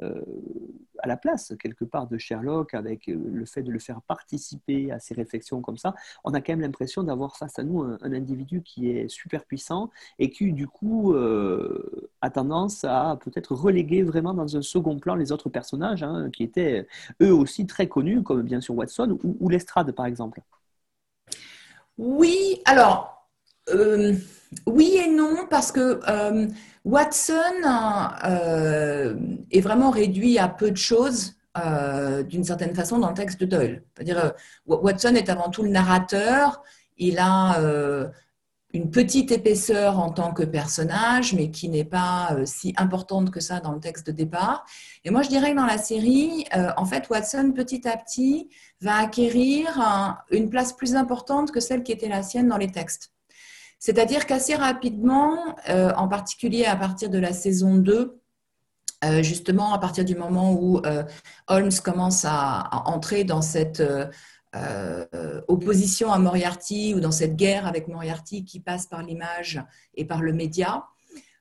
[0.00, 4.98] à la place, quelque part, de Sherlock, avec le fait de le faire participer à
[4.98, 8.62] ses réflexions comme ça, on a quand même l'impression d'avoir face à nous un, individu
[8.62, 11.14] qui est super puissant et qui, du coup,
[12.20, 16.42] a tendance à peut-être reléguer vraiment dans un second plan les autres personnages hein, qui
[16.42, 16.86] étaient
[17.22, 20.40] eux aussi très connus, comme bien sûr Watson ou, Lestrade par exemple.
[21.98, 23.28] Oui, alors
[23.70, 24.14] euh,
[24.66, 26.48] oui et non, parce que euh,
[26.84, 27.34] Watson
[28.24, 29.14] euh,
[29.50, 31.34] est vraiment réduit à peu de choses.
[32.28, 33.84] d'une certaine façon dans le texte de Doyle.
[33.94, 34.32] C'est-à-dire,
[34.66, 36.62] Watson est avant tout le narrateur,
[36.96, 37.60] il a
[38.74, 43.38] une petite épaisseur en tant que personnage, mais qui n'est pas euh, si importante que
[43.38, 44.66] ça dans le texte de départ.
[45.04, 48.50] Et moi, je dirais que dans la série, euh, en fait, Watson, petit à petit,
[48.80, 49.80] va acquérir
[50.32, 53.12] une place plus importante que celle qui était la sienne dans les textes.
[53.78, 58.20] C'est-à-dire qu'assez rapidement, euh, en particulier à partir de la saison 2,
[59.20, 60.80] justement à partir du moment où
[61.48, 63.82] Holmes commence à, entrer dans cette
[65.48, 69.62] opposition à Moriarty ou dans cette guerre avec Moriarty qui passe par l'image
[69.94, 70.84] et par le média,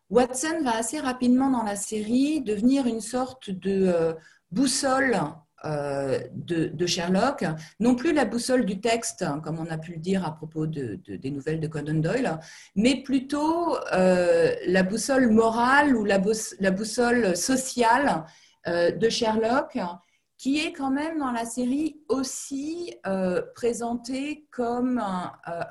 [0.10, 4.15] Watson va assez rapidement dans la série devenir une sorte de
[4.52, 5.19] boussole
[5.65, 7.45] euh, de, Sherlock,
[7.80, 10.99] non plus la boussole du texte, comme on a pu le dire à propos de,
[11.08, 12.38] des nouvelles de Conan Doyle,
[12.76, 18.26] mais plutôt euh, la boussole morale ou la, boussole sociale
[18.67, 19.80] euh, de Sherlock,
[20.43, 22.93] qui est quand même dans la série aussi
[23.56, 25.01] présenté comme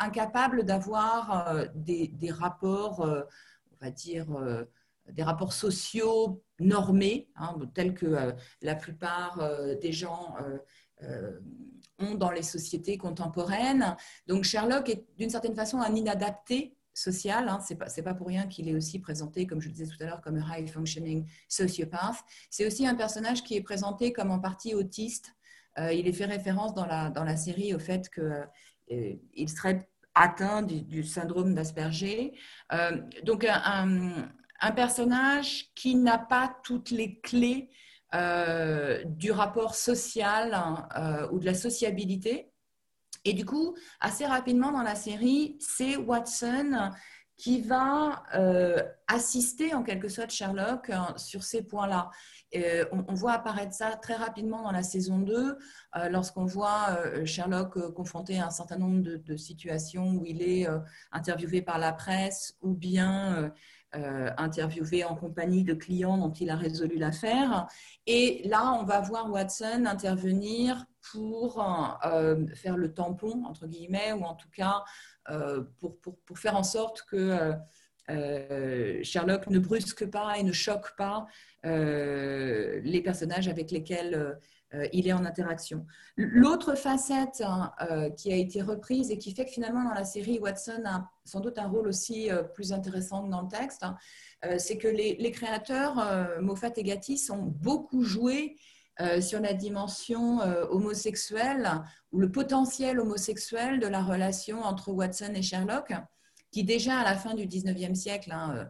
[0.00, 4.26] incapable d'avoir des, des, rapports, on va dire,
[5.11, 10.37] des rapports sociaux normés, hein, tels que euh, la plupart euh, des gens
[11.02, 11.38] euh,
[11.98, 13.96] ont dans les sociétés contemporaines.
[14.26, 17.48] Donc Sherlock est d'une certaine façon un inadapté social.
[17.48, 17.61] Hein.
[17.61, 20.07] Ce n'est pas, pour rien qu'il est aussi présenté, comme je le disais tout à
[20.07, 22.24] l'heure, comme un high functioning sociopath.
[22.50, 25.33] C'est aussi un personnage qui est présenté comme en partie autiste.
[25.78, 31.02] il est fait référence dans la, dans la série au fait qu'il serait atteint du,
[31.05, 32.35] syndrome d'Asperger.
[33.24, 34.28] donc un,
[34.62, 37.68] un personnage qui n'a pas toutes les clés
[38.14, 42.51] euh, du rapport social hein, euh, ou de la sociabilité.
[43.24, 46.90] Et du coup, assez rapidement dans la série, c'est Watson
[47.37, 52.11] qui va euh, assister en quelque sorte Sherlock hein, sur ces points-là.
[52.92, 55.56] On, voit apparaître ça très rapidement dans la saison 2,
[56.11, 60.68] lorsqu'on voit Sherlock confronté à un certain nombre de situations où il est
[61.12, 63.50] interviewé par la presse ou bien
[63.94, 67.66] euh, interviewé en compagnie de clients dont il a résolu l'affaire.
[68.07, 71.62] Et là, on va voir Watson intervenir pour
[72.07, 74.83] euh, faire le tampon, entre guillemets, ou en tout cas
[75.28, 77.52] euh, pour, pour, pour, faire en sorte que
[79.02, 81.26] Sherlock ne brusque pas et ne choque pas
[81.62, 84.38] les personnages avec lesquels
[84.92, 85.87] il est en interaction.
[86.16, 90.04] L'autre facette hein, euh, qui a été reprise et qui fait que finalement dans la
[90.04, 93.82] série, Watson a sans doute un rôle aussi euh, plus intéressant que dans le texte,
[93.82, 93.96] hein,
[94.58, 96.04] c'est que les, créateurs,
[96.40, 98.56] Moffat et Gatiss, ont beaucoup joué
[99.20, 101.70] sur la dimension homosexuelle
[102.11, 105.92] ou le potentiel homosexuel de la relation entre Watson et Sherlock,
[106.50, 108.68] qui déjà à la fin du 19e siècle hein,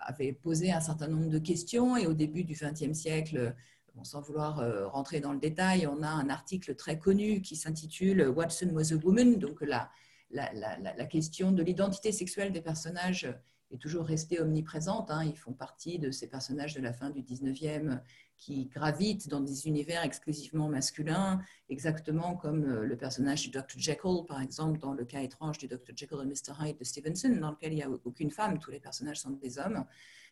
[0.00, 3.54] avait posé un certain nombre de questions et au début du 20e siècle
[4.02, 8.28] sans vouloir euh, rentrer dans le détail, on a un article très connu qui s'intitule
[8.28, 9.38] Watson was a woman.
[9.38, 9.90] Donc la,
[10.30, 13.28] la, question de l'identité sexuelle des personnages
[13.70, 15.10] est toujours restée omniprésente.
[15.10, 15.24] Hein.
[15.24, 18.00] Ils font partie de ces personnages de la fin du 19e
[18.36, 23.78] qui gravitent dans des univers exclusivement masculins, exactement comme euh, le personnage du Dr.
[23.78, 25.92] Jekyll, par exemple, dans le cas étrange du Dr.
[25.94, 26.52] Jekyll et Mr.
[26.60, 29.58] Hyde de Stevenson, dans lequel il n'y a aucune femme, tous les personnages sont des
[29.58, 29.84] hommes.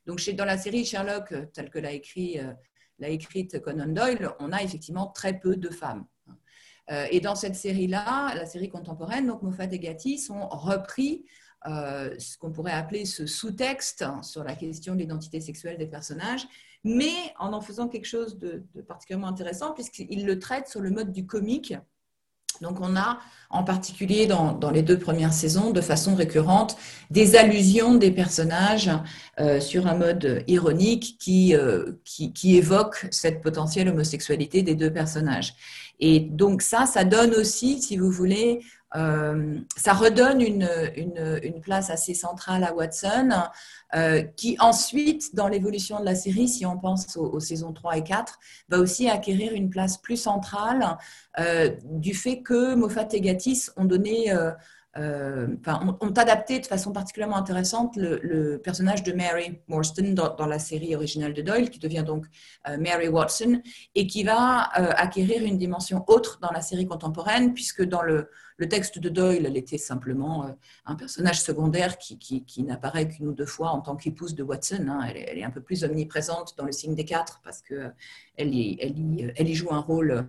[0.07, 2.53] Donc, dans la série Sherlock, telle que l'a écrit euh,
[3.01, 6.07] l'a écrite Conan Doyle, on a effectivement très peu de femmes.
[6.91, 11.25] Euh, et dans cette série-là, la série contemporaine, donc Moffat et Gatiss ont repris
[11.67, 16.47] euh, ce qu'on pourrait appeler ce sous-texte sur la question de l'identité sexuelle des personnages,
[16.83, 20.91] mais en en faisant quelque chose de, de particulièrement intéressant, puisqu'ils le traitent sur le
[20.91, 21.75] mode du comique,
[22.61, 23.19] donc on a
[23.53, 26.77] en particulier dans, les deux premières saisons, de façon récurrente,
[27.11, 28.91] des allusions des personnages
[29.41, 35.55] euh, sur un mode ironique euh, qui, qui, évoque cette potentielle homosexualité des deux personnages.
[35.99, 38.61] Et donc ça, ça donne aussi, si vous voulez,
[38.97, 40.69] euh, ça redonne une,
[41.63, 43.31] place assez centrale à Watson,
[43.95, 48.03] euh, qui ensuite, dans l'évolution de la série, si on pense aux, saisons 3 et
[48.03, 50.97] 4, va aussi acquérir une place plus centrale
[51.39, 54.33] euh, du fait que Moffat et Gatiss ont donné
[54.97, 55.47] euh,
[56.01, 61.33] ont, adapté de façon particulièrement intéressante le, personnage de Mary Morstan dans, la série originale
[61.33, 62.27] de Doyle, qui devient donc
[62.69, 63.63] euh, Mary Watson,
[63.95, 68.31] et qui va euh, acquérir une dimension autre dans la série contemporaine, puisque dans le,
[68.69, 73.71] texte de Doyle, elle était simplement un personnage secondaire qui, n'apparaît qu'une ou deux fois
[73.71, 74.87] en tant qu'épouse de Watson.
[74.87, 75.11] Hein.
[75.15, 77.95] Elle, est un peu plus omniprésente dans le signe des quatre, parce qu'elle
[78.37, 80.29] elle y joue un rôle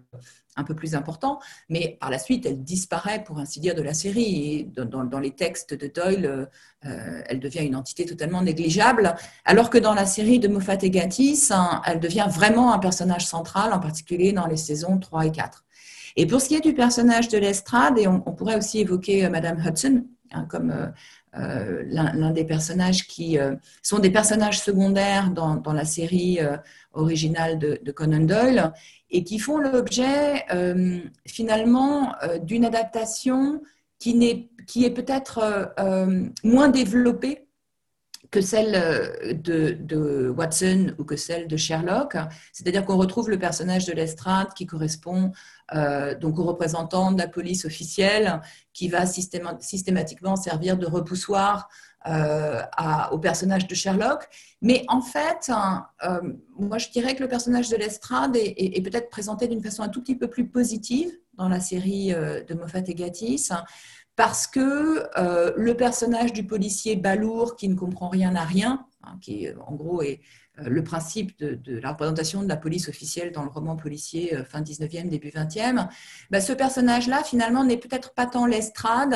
[0.57, 3.93] un peu plus important, mais par la suite, elle disparaît, pour ainsi dire, de la
[3.93, 4.69] série.
[4.75, 6.49] Dans, les textes de Doyle,
[6.85, 10.89] euh, elle devient une entité totalement négligeable, alors que dans la série de Moffat et
[10.89, 15.31] Gatiss, hein, elle devient vraiment un personnage central, en particulier dans les saisons 3 et
[15.31, 15.63] 4.
[16.17, 19.29] Et pour ce qui est du personnage de l'estrade, et on, pourrait aussi évoquer euh,
[19.29, 20.91] Madame Hudson, hein, comme
[21.37, 23.37] euh, l'un des personnages qui
[23.81, 26.39] sont des personnages secondaires dans, la série
[26.93, 28.73] originale de, Conan Doyle
[29.11, 33.61] et qui font l'objet euh, finalement euh, d'une adaptation
[33.99, 37.47] qui, est, qui est peut-être euh, moins développée
[38.31, 42.15] que celle de, Watson ou que celle de Sherlock.
[42.53, 45.33] C'est-à-dire qu'on retrouve le personnage de Lestrade qui correspond
[45.73, 48.41] donc au représentant de la police officielle
[48.73, 51.69] qui va systématiquement servir de repoussoir
[52.07, 52.63] euh,
[53.11, 54.27] au personnage de Sherlock.
[54.63, 55.51] Mais en fait,
[56.03, 59.87] euh, moi, je dirais que le personnage de Lestrade est, peut-être présenté d'une façon un
[59.87, 63.53] tout petit peu plus positive dans la série euh, de Moffat et Gatiss,
[64.15, 65.07] parce que
[65.57, 70.01] le personnage du policier balourd qui ne comprend rien à rien, hein, qui en gros
[70.01, 70.21] est
[70.65, 75.09] le principe de, la représentation de la police officielle dans le roman policier fin 19e,
[75.09, 75.87] début 20e,
[76.29, 79.15] bah, ce personnage-là, finalement, n'est peut-être pas tant Lestrade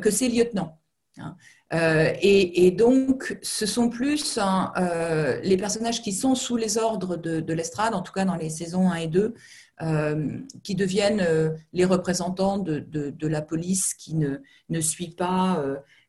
[0.00, 0.78] que ses lieutenants.
[1.18, 1.36] Hein.
[1.74, 7.16] Euh, et, donc, ce sont plus hein, euh, les personnages qui sont sous les ordres
[7.16, 9.34] de, l'estrade, en tout cas dans les saisons 1 et 2,
[9.80, 11.26] euh, qui deviennent
[11.72, 14.38] les représentants de, la police qui ne,
[14.70, 15.62] ne suit pas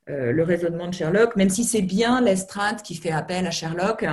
[0.09, 4.05] le raisonnement de Sherlock, même si c'est bien l'estrade qui fait appel à Sherlock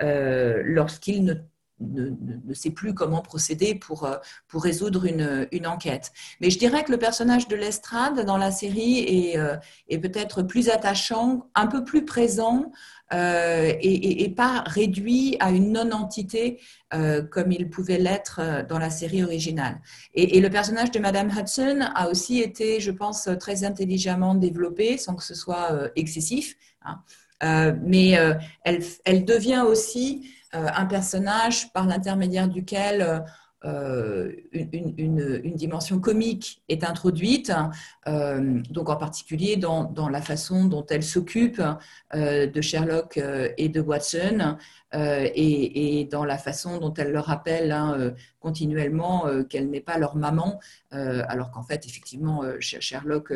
[0.00, 1.34] lorsqu'il ne
[1.82, 4.16] ne, sait plus comment procéder pour, euh,
[4.48, 6.12] pour résoudre une, une, enquête.
[6.40, 9.56] Mais je dirais que le personnage de Lestrade dans la série est, euh,
[9.88, 12.70] est peut-être plus attachant, un peu plus présent
[13.12, 16.60] euh, et, pas réduit à une non-entité
[17.30, 19.80] comme il pouvait l'être dans la série originale.
[20.14, 25.14] Et, le personnage de Madame Hudson a aussi été, je pense, très intelligemment développé sans
[25.14, 26.56] que ce soit excessif.
[26.84, 27.76] Hein.
[27.82, 28.12] mais
[28.64, 33.24] elle, elle, devient aussi un personnage par l'intermédiaire duquel
[33.64, 37.52] euh, une, dimension comique est introduite,
[38.08, 41.62] euh, donc en particulier dans, la façon dont elle s'occupe
[42.12, 43.20] de Sherlock
[43.56, 44.56] et de Watson,
[44.92, 50.58] et, dans la façon dont elle leur rappelle hein, continuellement qu'elle n'est pas leur maman,
[50.90, 53.32] alors qu'en fait, effectivement, Sherlock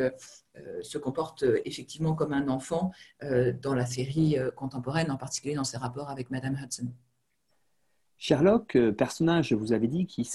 [0.83, 2.91] se comporte effectivement comme un enfant
[3.23, 6.89] dans la série contemporaine, en particulier dans ses rapports avec Madame Hudson.
[8.19, 10.27] Sherlock, euh, personnage, vous avez dit, qui,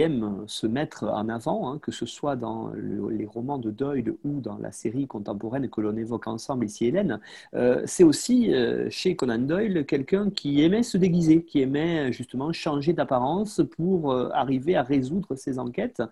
[0.00, 4.40] aime se mettre en avant, hein, que ce soit dans les romans de Doyle ou
[4.40, 7.20] dans la série contemporaine que l'on évoque ensemble ici, Hélène,
[7.54, 12.52] euh, c'est aussi euh, chez Conan Doyle quelqu'un qui aimait se déguiser, qui aimait justement
[12.52, 16.02] changer d'apparence pour arriver à résoudre ses enquêtes.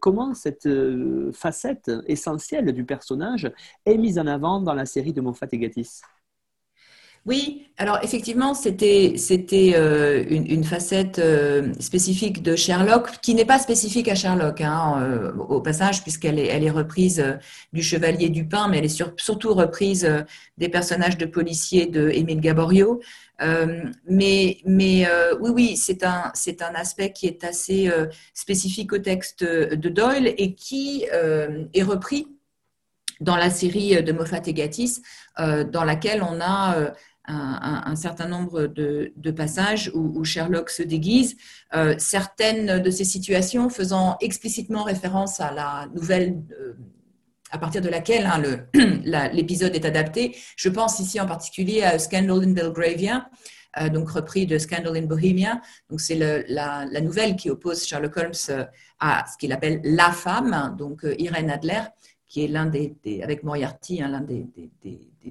[0.00, 0.68] comment cette
[1.32, 3.50] facette essentielle du personnage
[3.86, 6.02] est mise en avant dans la série de Moffat et Gatiss
[7.28, 9.14] oui, alors effectivement, c'était
[9.76, 15.32] euh, une, facette euh, spécifique de Sherlock, qui n'est pas spécifique à Sherlock, hein, euh,
[15.36, 17.24] au passage, puisqu'elle est, elle est reprise
[17.72, 20.10] du Chevalier du Pain, mais elle est surtout reprise
[20.56, 23.00] des personnages de policiers de Émile Gaborio.
[24.08, 25.06] mais mais
[25.40, 27.88] oui, oui, c'est un, un aspect qui est assez
[28.34, 32.26] spécifique au texte de Doyle et qui est repris
[33.20, 35.02] dans la série de Moffat et Gatiss,
[35.38, 36.92] dans laquelle on a
[37.28, 41.36] un, certain nombre de, passages où, Sherlock se déguise,
[41.74, 46.74] euh, certaines de ces situations faisant explicitement référence à la nouvelle euh,
[47.50, 48.42] à partir de laquelle hein,
[49.32, 50.36] l'épisode est adapté.
[50.56, 53.30] Je pense ici en particulier à Scandal in Belgravia,
[53.80, 55.60] euh, donc repris de Scandal in Bohemia.
[55.88, 56.16] Donc c'est
[56.48, 58.66] la, nouvelle qui oppose Sherlock Holmes
[59.00, 61.82] à ce qu'il appelle la femme, donc Irene Adler,
[62.26, 64.46] qui est l'un des, avec Moriarty, hein, l'un des,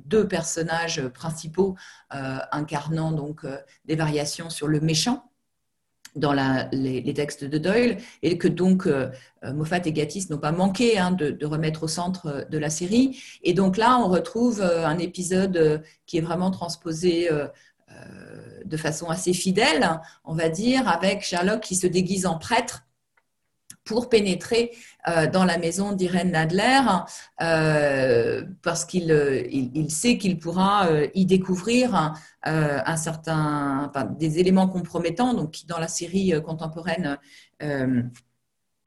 [0.06, 1.76] deux personnages principaux
[2.14, 5.24] euh, incarnant donc euh, des variations sur le méchant
[6.16, 6.34] dans
[6.72, 9.12] les, textes de Doyle, et que donc euh,
[9.44, 13.22] Moffat et Gatiss n'ont pas manqué hein, de, remettre au centre de la série.
[13.44, 17.30] Et donc là, on retrouve un épisode qui est vraiment transposé
[18.66, 19.88] de façon assez fidèle,
[20.24, 22.87] on va dire, avec Sherlock qui se déguise en prêtre
[23.88, 24.72] pour pénétrer
[25.08, 26.82] euh, dans la maison d'Irène Nadler
[27.42, 29.44] euh, parce qu'il euh,
[29.90, 32.14] sait qu'il pourra y découvrir
[32.44, 37.18] un certain, des éléments compromettants, donc qui dans la série contemporaine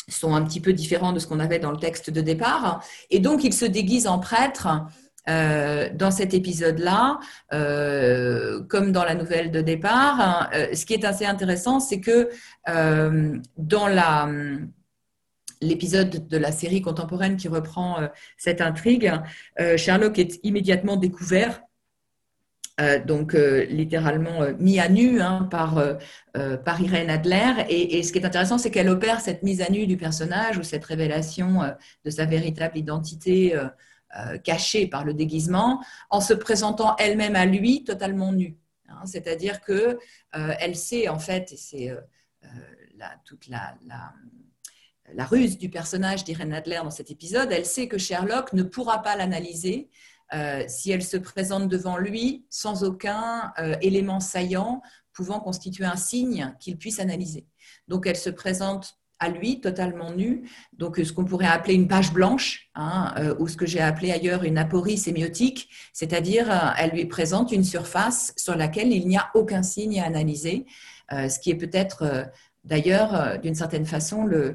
[0.09, 2.83] sont un petit peu différents de ce qu'on avait dans le texte de départ.
[3.11, 4.69] Et donc, il se déguise en prêtre.
[5.27, 7.21] dans cet épisode-là,
[8.69, 12.31] comme dans la nouvelle de départ, ce qui est assez intéressant, c'est que
[12.67, 14.27] dans la,
[15.61, 19.13] l'épisode de la série contemporaine qui reprend euh, cette intrigue,
[19.61, 21.63] euh, Sherlock est immédiatement découvert
[22.81, 25.83] euh, donc littéralement mis à nu hein, par,
[26.33, 27.67] par Irène Adler.
[27.69, 30.63] Et, ce qui est intéressant, c'est qu'elle opère cette mise à nu du personnage ou
[30.63, 31.61] cette révélation
[32.07, 33.55] de sa véritable identité
[34.45, 38.57] cachée par le déguisement en se présentant elle-même à lui totalement nue.
[38.89, 39.05] Hein.
[39.05, 39.99] C'est-à-dire que
[40.33, 41.95] elle sait en fait, et c'est
[43.27, 44.15] toute la la
[45.19, 49.17] ruse du personnage d'Irene Adler dans cet épisode, elle sait que Sherlock ne pourra pas
[49.17, 49.89] l'analyser
[50.69, 54.81] si elle se présente devant lui sans aucun élément saillant
[55.13, 57.47] pouvant constituer un signe qu'il puisse analyser.
[57.89, 62.13] Donc elle se présente à lui, totalement nu, donc ce qu'on pourrait appeler une page
[62.13, 67.53] blanche, hein, ou ce que j'ai appelé ailleurs une aporie sémiotique, c'est-à-dire elle lui présente
[67.53, 70.65] une surface sur laquelle il n'y a aucun signe à analyser,
[71.11, 72.31] ce qui est peut-être
[72.65, 74.55] d'ailleurs d'une certaine façon le, euh,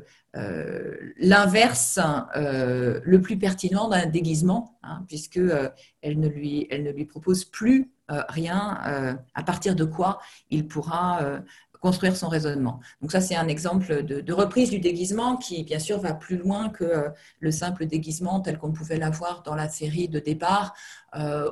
[1.18, 2.00] l'inverse
[2.36, 5.70] euh, le plus pertinent d'un déguisement, hein, puisque euh,
[6.02, 10.20] elle ne lui propose plus rien à partir de quoi
[10.52, 11.42] il pourra
[11.82, 12.80] construire son raisonnement.
[13.02, 16.70] Donc ça, c'est un exemple de, reprise du déguisement qui, bien sûr, va plus loin
[16.70, 17.08] que
[17.40, 20.76] le simple déguisement tel qu'on pouvait l'avoir dans la série de départ,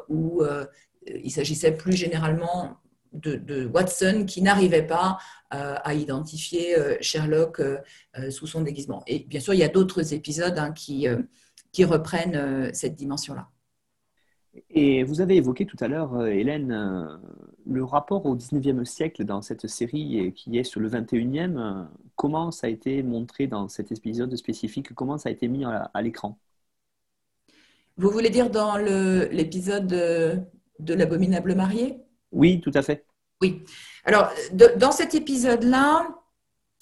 [0.09, 0.43] où
[1.07, 2.77] il s'agissait plus généralement
[3.13, 5.17] de, Watson qui n'arrivait pas
[5.53, 7.79] euh, à identifier euh, Sherlock euh,
[8.29, 9.03] sous son déguisement.
[9.07, 11.07] Et bien sûr, il y a d'autres épisodes hein, qui,
[11.71, 13.49] qui reprennent cette dimension-là.
[14.69, 17.19] Et vous avez évoqué tout à l'heure, Hélène,
[17.65, 21.87] le rapport au 19e siècle dans cette série qui est sur le 21e.
[22.15, 24.93] Comment ça a été montré dans cet épisode spécifique?
[24.93, 26.37] Comment ça a été mis à, l'écran?
[27.97, 30.39] Vous voulez dire dans l'épisode de,
[30.79, 31.97] de l'abominable marié
[32.33, 33.05] oui, tout à fait.
[33.41, 33.63] Oui.
[34.05, 34.31] Alors,
[34.77, 36.07] dans cet épisode-là,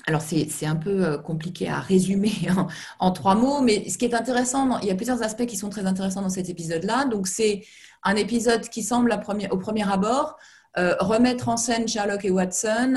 [0.08, 2.34] alors c'est un peu euh, compliqué à résumer
[3.00, 5.70] en, trois mots, mais ce qui est intéressant, il y a plusieurs aspects qui sont
[5.70, 7.06] très intéressants dans cet épisode-là.
[7.06, 7.64] Donc, c'est
[8.04, 9.14] un épisode qui semble
[9.52, 10.38] au premier abord
[10.78, 12.96] euh, remettre en scène Sherlock et Watson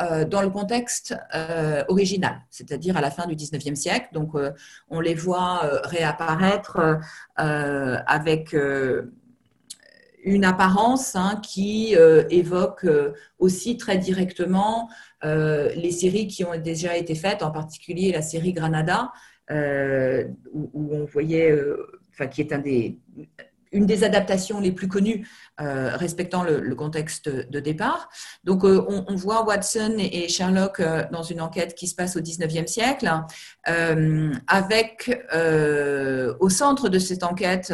[0.00, 1.14] euh, dans le contexte
[1.88, 4.08] original, c'est-à-dire à la fin du 19e siècle.
[4.12, 4.32] Donc,
[4.88, 6.78] on les voit réapparaître
[7.36, 8.54] avec
[10.26, 14.90] une apparence hein, qui euh, évoque euh, aussi très directement
[15.24, 19.12] euh, les séries qui ont déjà été faites, en particulier la série Granada,
[19.48, 21.56] où, où, on voyait,
[22.10, 22.98] enfin, qui est un des,
[23.72, 25.26] une des adaptations les plus connues
[25.60, 28.10] euh, respectant le, contexte de départ.
[28.44, 32.20] Donc, euh, on, voit Watson et, Sherlock euh, dans une enquête qui se passe au
[32.20, 33.10] 19e siècle,
[34.46, 35.26] avec
[36.40, 37.72] au centre de cette enquête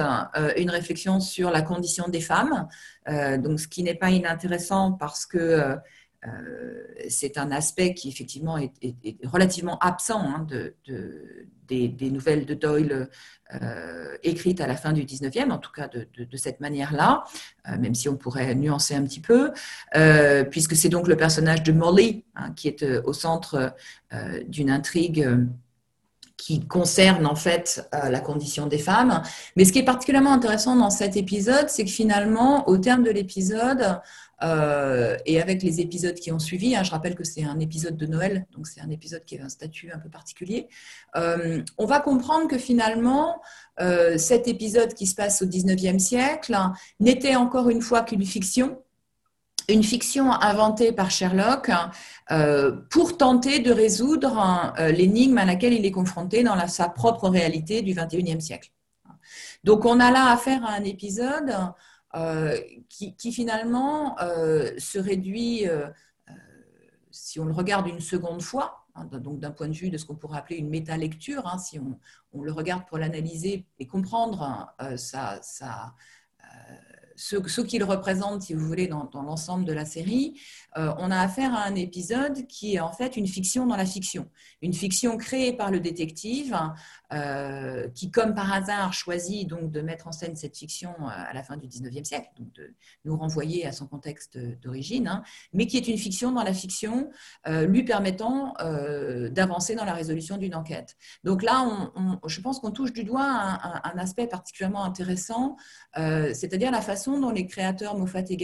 [0.57, 2.68] une réflexion sur la condition des femmes,
[3.09, 5.76] donc ce qui n'est pas inintéressant parce que
[7.09, 8.73] c'est un aspect qui effectivement est,
[9.25, 10.75] relativement absent hein, de,
[11.68, 13.09] des, nouvelles de Doyle
[13.55, 17.25] euh, écrites à la fin du 19e, en tout cas de, cette manière-là,
[17.68, 19.53] euh, même si on pourrait nuancer un petit peu,
[19.97, 23.75] euh, puisque c'est donc le personnage de Molly hein, qui est au centre
[24.47, 25.29] d'une intrigue
[26.37, 29.23] qui concerne en fait la condition des femmes.
[29.57, 33.11] Mais ce qui est particulièrement intéressant dans cet épisode, c'est que finalement, au terme de
[33.11, 34.01] l'épisode,
[34.43, 37.97] euh, et avec les épisodes qui ont suivi, hein, je rappelle que c'est un épisode
[37.97, 40.68] de Noël, donc c'est un épisode qui a un statut un peu particulier,
[41.16, 43.40] euh, on va comprendre que finalement,
[43.80, 46.57] euh, cet épisode qui se passe au 19e siècle
[46.99, 48.82] n'était encore une fois qu'une fiction,
[49.68, 51.70] une fiction inventée par Sherlock
[52.90, 57.95] pour tenter de résoudre l'énigme à laquelle il est confronté dans sa propre réalité du
[57.95, 58.72] 21e siècle.
[59.62, 61.55] Donc on a là affaire à un épisode
[62.15, 62.59] euh,
[62.91, 65.89] qui, finalement euh, se réduit, euh,
[67.11, 70.05] si on le regarde une seconde fois, hein, donc d'un point de vue de ce
[70.05, 75.41] qu'on pourrait appeler une méta-lecture, hein, si on, le regarde pour l'analyser et comprendre sa,
[77.17, 80.39] ce, qu'il représente, si vous voulez, dans, l'ensemble de la série,
[80.79, 83.87] euh, on a affaire à un épisode qui est en fait une fiction dans la
[83.87, 84.29] fiction.
[84.62, 86.57] Une fiction créée par le détective,
[87.12, 91.33] euh, qui, comme par hasard, choisit donc de mettre en scène cette fiction euh, à
[91.35, 95.66] la fin du 19e siècle, donc de nous renvoyer à son contexte d'origine, hein, mais
[95.66, 97.11] qui est une fiction dans la fiction,
[97.47, 98.55] lui permettant
[99.31, 100.97] d'avancer dans la résolution d'une enquête.
[101.25, 101.91] Donc là,
[102.27, 105.57] je pense qu'on touche du doigt un aspect particulièrement intéressant,
[105.95, 108.37] c'est-à-dire la façon dont les créateurs Moffat et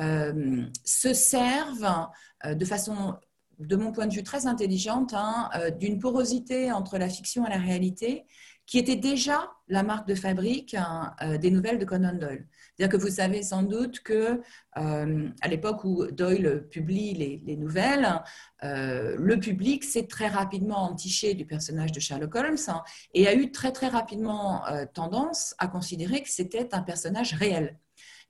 [0.00, 0.64] euh,
[1.04, 2.08] se servent
[2.46, 3.14] euh, de façon,
[3.58, 7.50] de mon point de vue, très intelligente, hein, euh, d'une porosité entre la fiction et
[7.50, 8.24] la réalité
[8.66, 12.48] qui était déjà la marque de fabrique hein, des nouvelles de Conan Doyle.
[12.48, 14.40] C'est-à-dire que vous savez sans doute que
[14.72, 18.22] à l'époque où Doyle publie les, nouvelles,
[18.62, 22.82] le public s'est très rapidement entiché du personnage de Sherlock Holmes hein,
[23.12, 24.62] et a eu très très rapidement
[24.94, 27.78] tendance à considérer que c'était un personnage réel.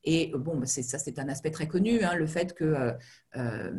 [0.04, 2.92] Et bon, bah, ça, c'est un aspect très connu, hein, le fait que
[3.36, 3.70] euh,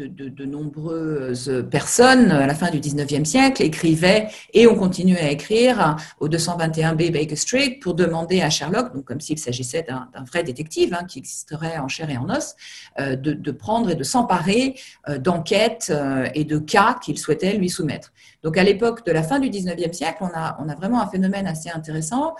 [0.00, 5.30] euh, de, nombreuses personnes, à la fin du 19e siècle, écrivaient et ont continué à
[5.30, 10.42] écrire au 221B Baker Street pour demander à Sherlock, donc comme s'il s'agissait d'un vrai
[10.42, 12.56] détective hein, qui existerait en chair et en os,
[12.98, 14.76] euh, de, prendre et de s'emparer
[15.18, 15.92] d'enquêtes
[16.34, 18.12] et de cas qu'il souhaitait lui soumettre.
[18.42, 21.68] Donc à l'époque de la fin du 19e siècle, on a vraiment un phénomène assez
[21.68, 22.34] intéressant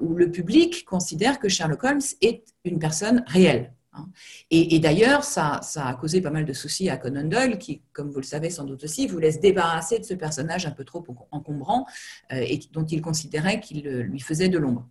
[0.00, 3.72] où le public considère que Sherlock Holmes est une personne réelle.
[3.96, 4.08] Hein.
[4.50, 8.20] Et, d'ailleurs, ça, a causé pas mal de soucis à Conan Doyle, qui, comme vous
[8.20, 11.86] le savez sans doute aussi, voulait se débarrasser de ce personnage un peu trop encombrant
[12.30, 14.86] et dont il considérait qu'il lui faisait de l'ombre.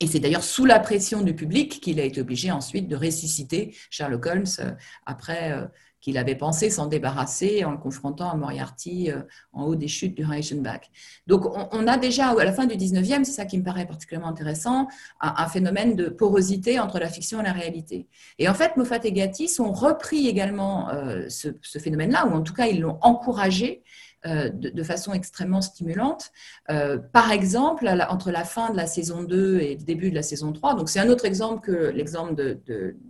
[0.00, 3.74] Et c'est d'ailleurs sous la pression du public qu'il a été obligé ensuite de ressusciter
[3.90, 4.72] Sherlock Holmes euh,
[5.06, 5.66] après euh,
[6.00, 9.22] qu'il avait pensé s'en débarrasser en le confrontant à Moriarty euh,
[9.52, 10.90] en haut des chutes du Reichenbach.
[11.26, 14.28] Donc on, a déjà, à la fin du 19e, c'est ça qui me paraît particulièrement
[14.28, 14.88] intéressant,
[15.20, 18.06] un, phénomène de porosité entre la fiction et la réalité.
[18.38, 20.90] Et en fait, Moffat et Gatiss ont repris également
[21.28, 23.82] ce phénomène-là, ou en tout cas ils l'ont encouragé
[24.26, 26.32] euh, de, façon extrêmement stimulante.
[26.70, 30.22] Euh, par exemple, entre la fin de la saison 2 et le début de la
[30.22, 32.58] saison 3, donc c'est un autre exemple que l'exemple de,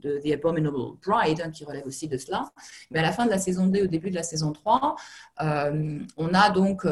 [0.03, 2.51] The Abominable Bride, hein, qui relève aussi de cela,
[2.91, 4.97] mais à la fin de la saison 2 au début de la saison 3,
[5.43, 6.85] euh, on a donc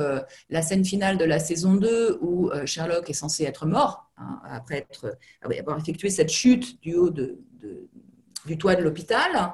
[0.51, 4.79] la scène finale de la saison 2 où Sherlock est censé être mort, hein, après
[4.79, 5.17] être,
[5.59, 9.53] avoir effectué cette chute du haut du toit de l'hôpital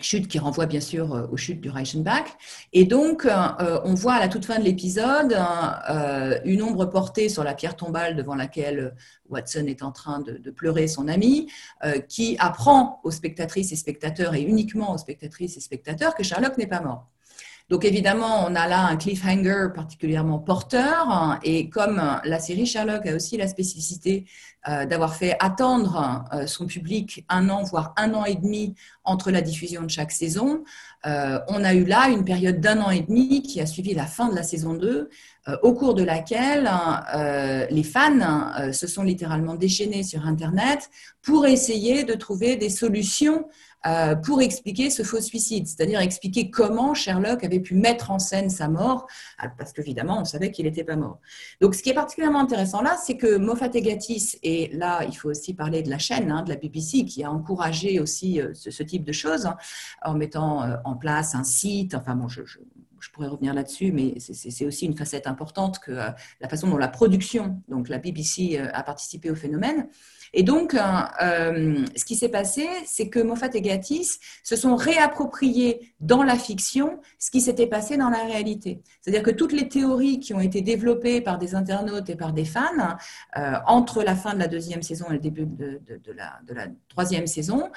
[0.00, 2.24] chute qui renvoie bien sûr euh, aux chutes du Reichenbach.
[2.72, 3.30] Et donc, euh,
[3.60, 5.36] euh, on voit à la toute fin de l'épisode
[6.44, 8.94] une ombre portée sur la pierre tombale devant laquelle
[9.28, 11.50] Watson est en train de, pleurer son ami,
[12.08, 16.66] qui apprend aux spectatrices et spectateurs, et uniquement aux spectatrices et spectateurs, que Sherlock n'est
[16.66, 17.08] pas mort.
[17.68, 21.38] Donc évidemment, on a là un cliffhanger particulièrement porteur.
[21.42, 24.24] Et comme la série Sherlock a aussi la spécificité
[24.68, 29.32] euh, d'avoir fait attendre euh, son public un an, voire un an et demi entre
[29.32, 30.62] la diffusion de chaque saison,
[31.06, 34.06] euh, on a eu là une période d'un an et demi qui a suivi la
[34.06, 35.10] fin de la saison 2,
[35.62, 36.68] au cours de laquelle
[37.70, 40.90] les fans se sont littéralement déchaînés sur Internet
[41.22, 43.75] pour essayer de trouver des solutions euh,
[44.24, 48.68] pour expliquer ce faux suicide, c'est-à-dire expliquer comment Sherlock avait pu mettre en scène sa
[48.68, 49.06] mort,
[49.42, 51.20] euh, parce qu'évidemment, on savait qu'il n'était pas mort.
[51.60, 55.14] Donc, ce qui est particulièrement intéressant là, c'est que Moffat et Gatiss, et là, il
[55.14, 58.52] faut aussi parler de la chaîne, hein, de la BBC, qui a encouragé aussi euh,
[58.54, 59.56] ce, type de choses, hein,
[60.04, 62.42] en mettant en place un site, enfin bon, je,
[63.12, 67.62] pourrais revenir là-dessus, mais c'est aussi une facette importante que la façon dont la production,
[67.68, 69.88] donc la BBC, a participé au phénomène.
[70.38, 70.80] Et donc, euh,
[71.22, 76.36] euh, ce qui s'est passé, c'est que Moffat et Gatiss se sont réappropriés dans la
[76.36, 78.82] fiction ce qui s'était passé dans la réalité.
[79.00, 82.44] C'est-à-dire que toutes les théories qui ont été développées par des internautes et par des
[82.44, 82.60] fans
[83.38, 85.80] euh, entre la fin de la deuxième saison et le début de,
[86.14, 87.70] la, troisième saison,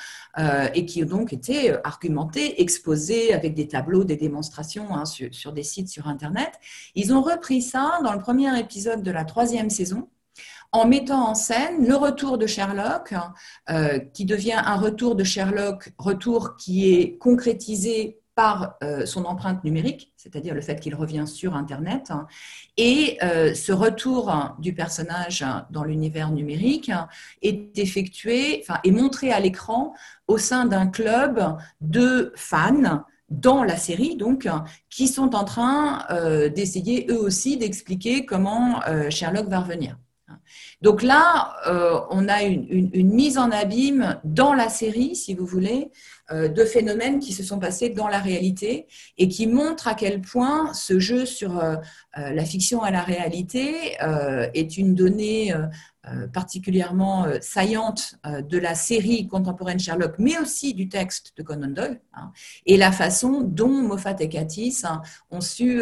[0.73, 5.63] et qui ont donc été argumentées, exposées avec des tableaux, des démonstrations hein, sur des
[5.63, 6.51] sites sur Internet,
[6.93, 10.09] ils ont repris ça dans le premier épisode de la troisième saison
[10.71, 13.13] en mettant en scène le retour de Sherlock,
[13.69, 19.63] euh, qui devient un retour de Sherlock, retour qui est concrétisé par euh, son empreinte
[19.65, 22.13] numérique, c'est-à-dire le fait qu'il revient sur Internet.
[22.77, 26.91] Et euh, ce retour du personnage dans l'univers numérique
[27.41, 29.93] est effectué, enfin, est montré à l'écran
[30.27, 34.47] au sein d'un club de fans dans la série, donc,
[34.89, 36.05] qui sont en train
[36.55, 38.79] d'essayer eux aussi d'expliquer comment
[39.11, 39.97] Sherlock va revenir.
[40.81, 45.91] Donc là, euh, on a une, mise en abîme dans la série, si vous voulez,
[46.31, 50.21] euh, de phénomènes qui se sont passés dans la réalité et qui montrent à quel
[50.21, 51.75] point ce jeu sur euh,
[52.15, 53.95] la fiction à la réalité
[54.53, 55.53] est une donnée
[56.33, 62.31] particulièrement saillante de la série contemporaine Sherlock, mais aussi du texte de Conan Doyle, hein,
[62.65, 65.81] et la façon dont Moffat et Katis hein, ont su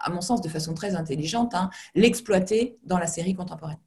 [0.00, 3.78] à mon sens de façon très intelligente, hein, l'exploiter dans la série contemporaine.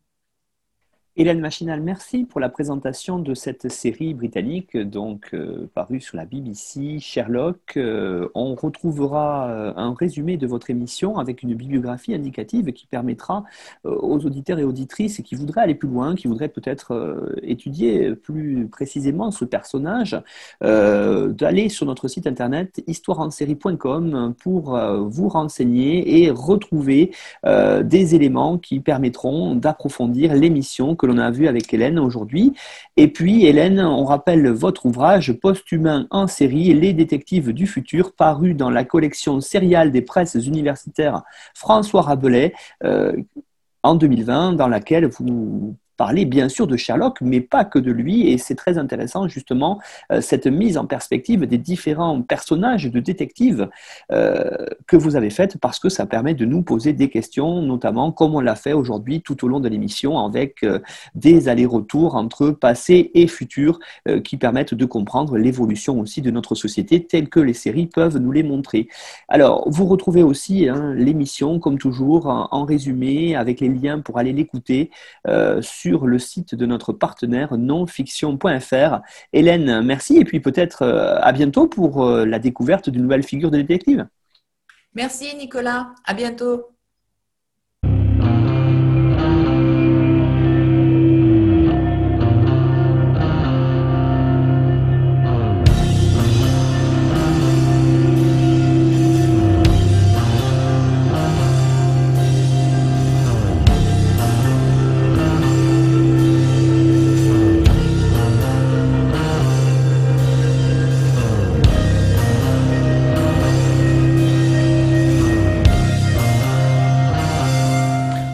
[1.18, 6.24] Hélène Machinal, merci pour la présentation de cette série britannique, donc euh, parue sur la
[6.24, 7.74] BBC, Sherlock.
[7.76, 13.44] Euh, on retrouvera euh, un résumé de votre émission avec une bibliographie indicative qui permettra
[13.84, 19.32] aux auditeurs et auditrices qui voudraient aller plus loin, qui voudraient peut-être étudier plus précisément
[19.32, 20.18] ce personnage,
[20.62, 24.78] d'aller sur notre site internet histoireensérie.com pour
[25.10, 27.12] vous renseigner et retrouver
[27.44, 32.54] des éléments qui permettront d'approfondir l'émission que l'on a vu avec Hélène aujourd'hui.
[32.96, 38.54] Et puis, Hélène, on rappelle votre ouvrage Post-humain en série, Les détectives du futur, paru
[38.54, 41.24] dans la collection sériale des presses universitaires
[41.56, 43.14] François Rabelais euh,
[43.82, 48.28] en 2020, dans laquelle vous parler bien sûr de Sherlock, mais pas que de lui.
[48.32, 49.80] Et c'est très intéressant justement
[50.20, 53.70] cette mise en perspective des différents personnages de détectives
[54.10, 58.34] que vous avez faites parce que ça permet de nous poser des questions, notamment comme
[58.34, 60.66] on l'a fait aujourd'hui tout au long de l'émission avec
[61.14, 63.80] des allers-retours entre passé et futur
[64.24, 68.32] qui permettent de comprendre l'évolution aussi de notre société telle que les séries peuvent nous
[68.32, 68.88] les montrer.
[69.28, 74.34] Alors, vous retrouvez aussi hein, l'émission, comme toujours, en, résumé, avec les liens pour aller
[74.34, 74.90] l'écouter
[75.28, 79.02] euh, sur le site de notre partenaire nonfiction.fr.
[79.34, 83.52] Hélène, merci, et puis peut-être euh, à bientôt pour euh, la découverte d'une nouvelle figure
[83.52, 84.08] de détective.
[84.94, 86.68] Merci Nicolas, à bientôt.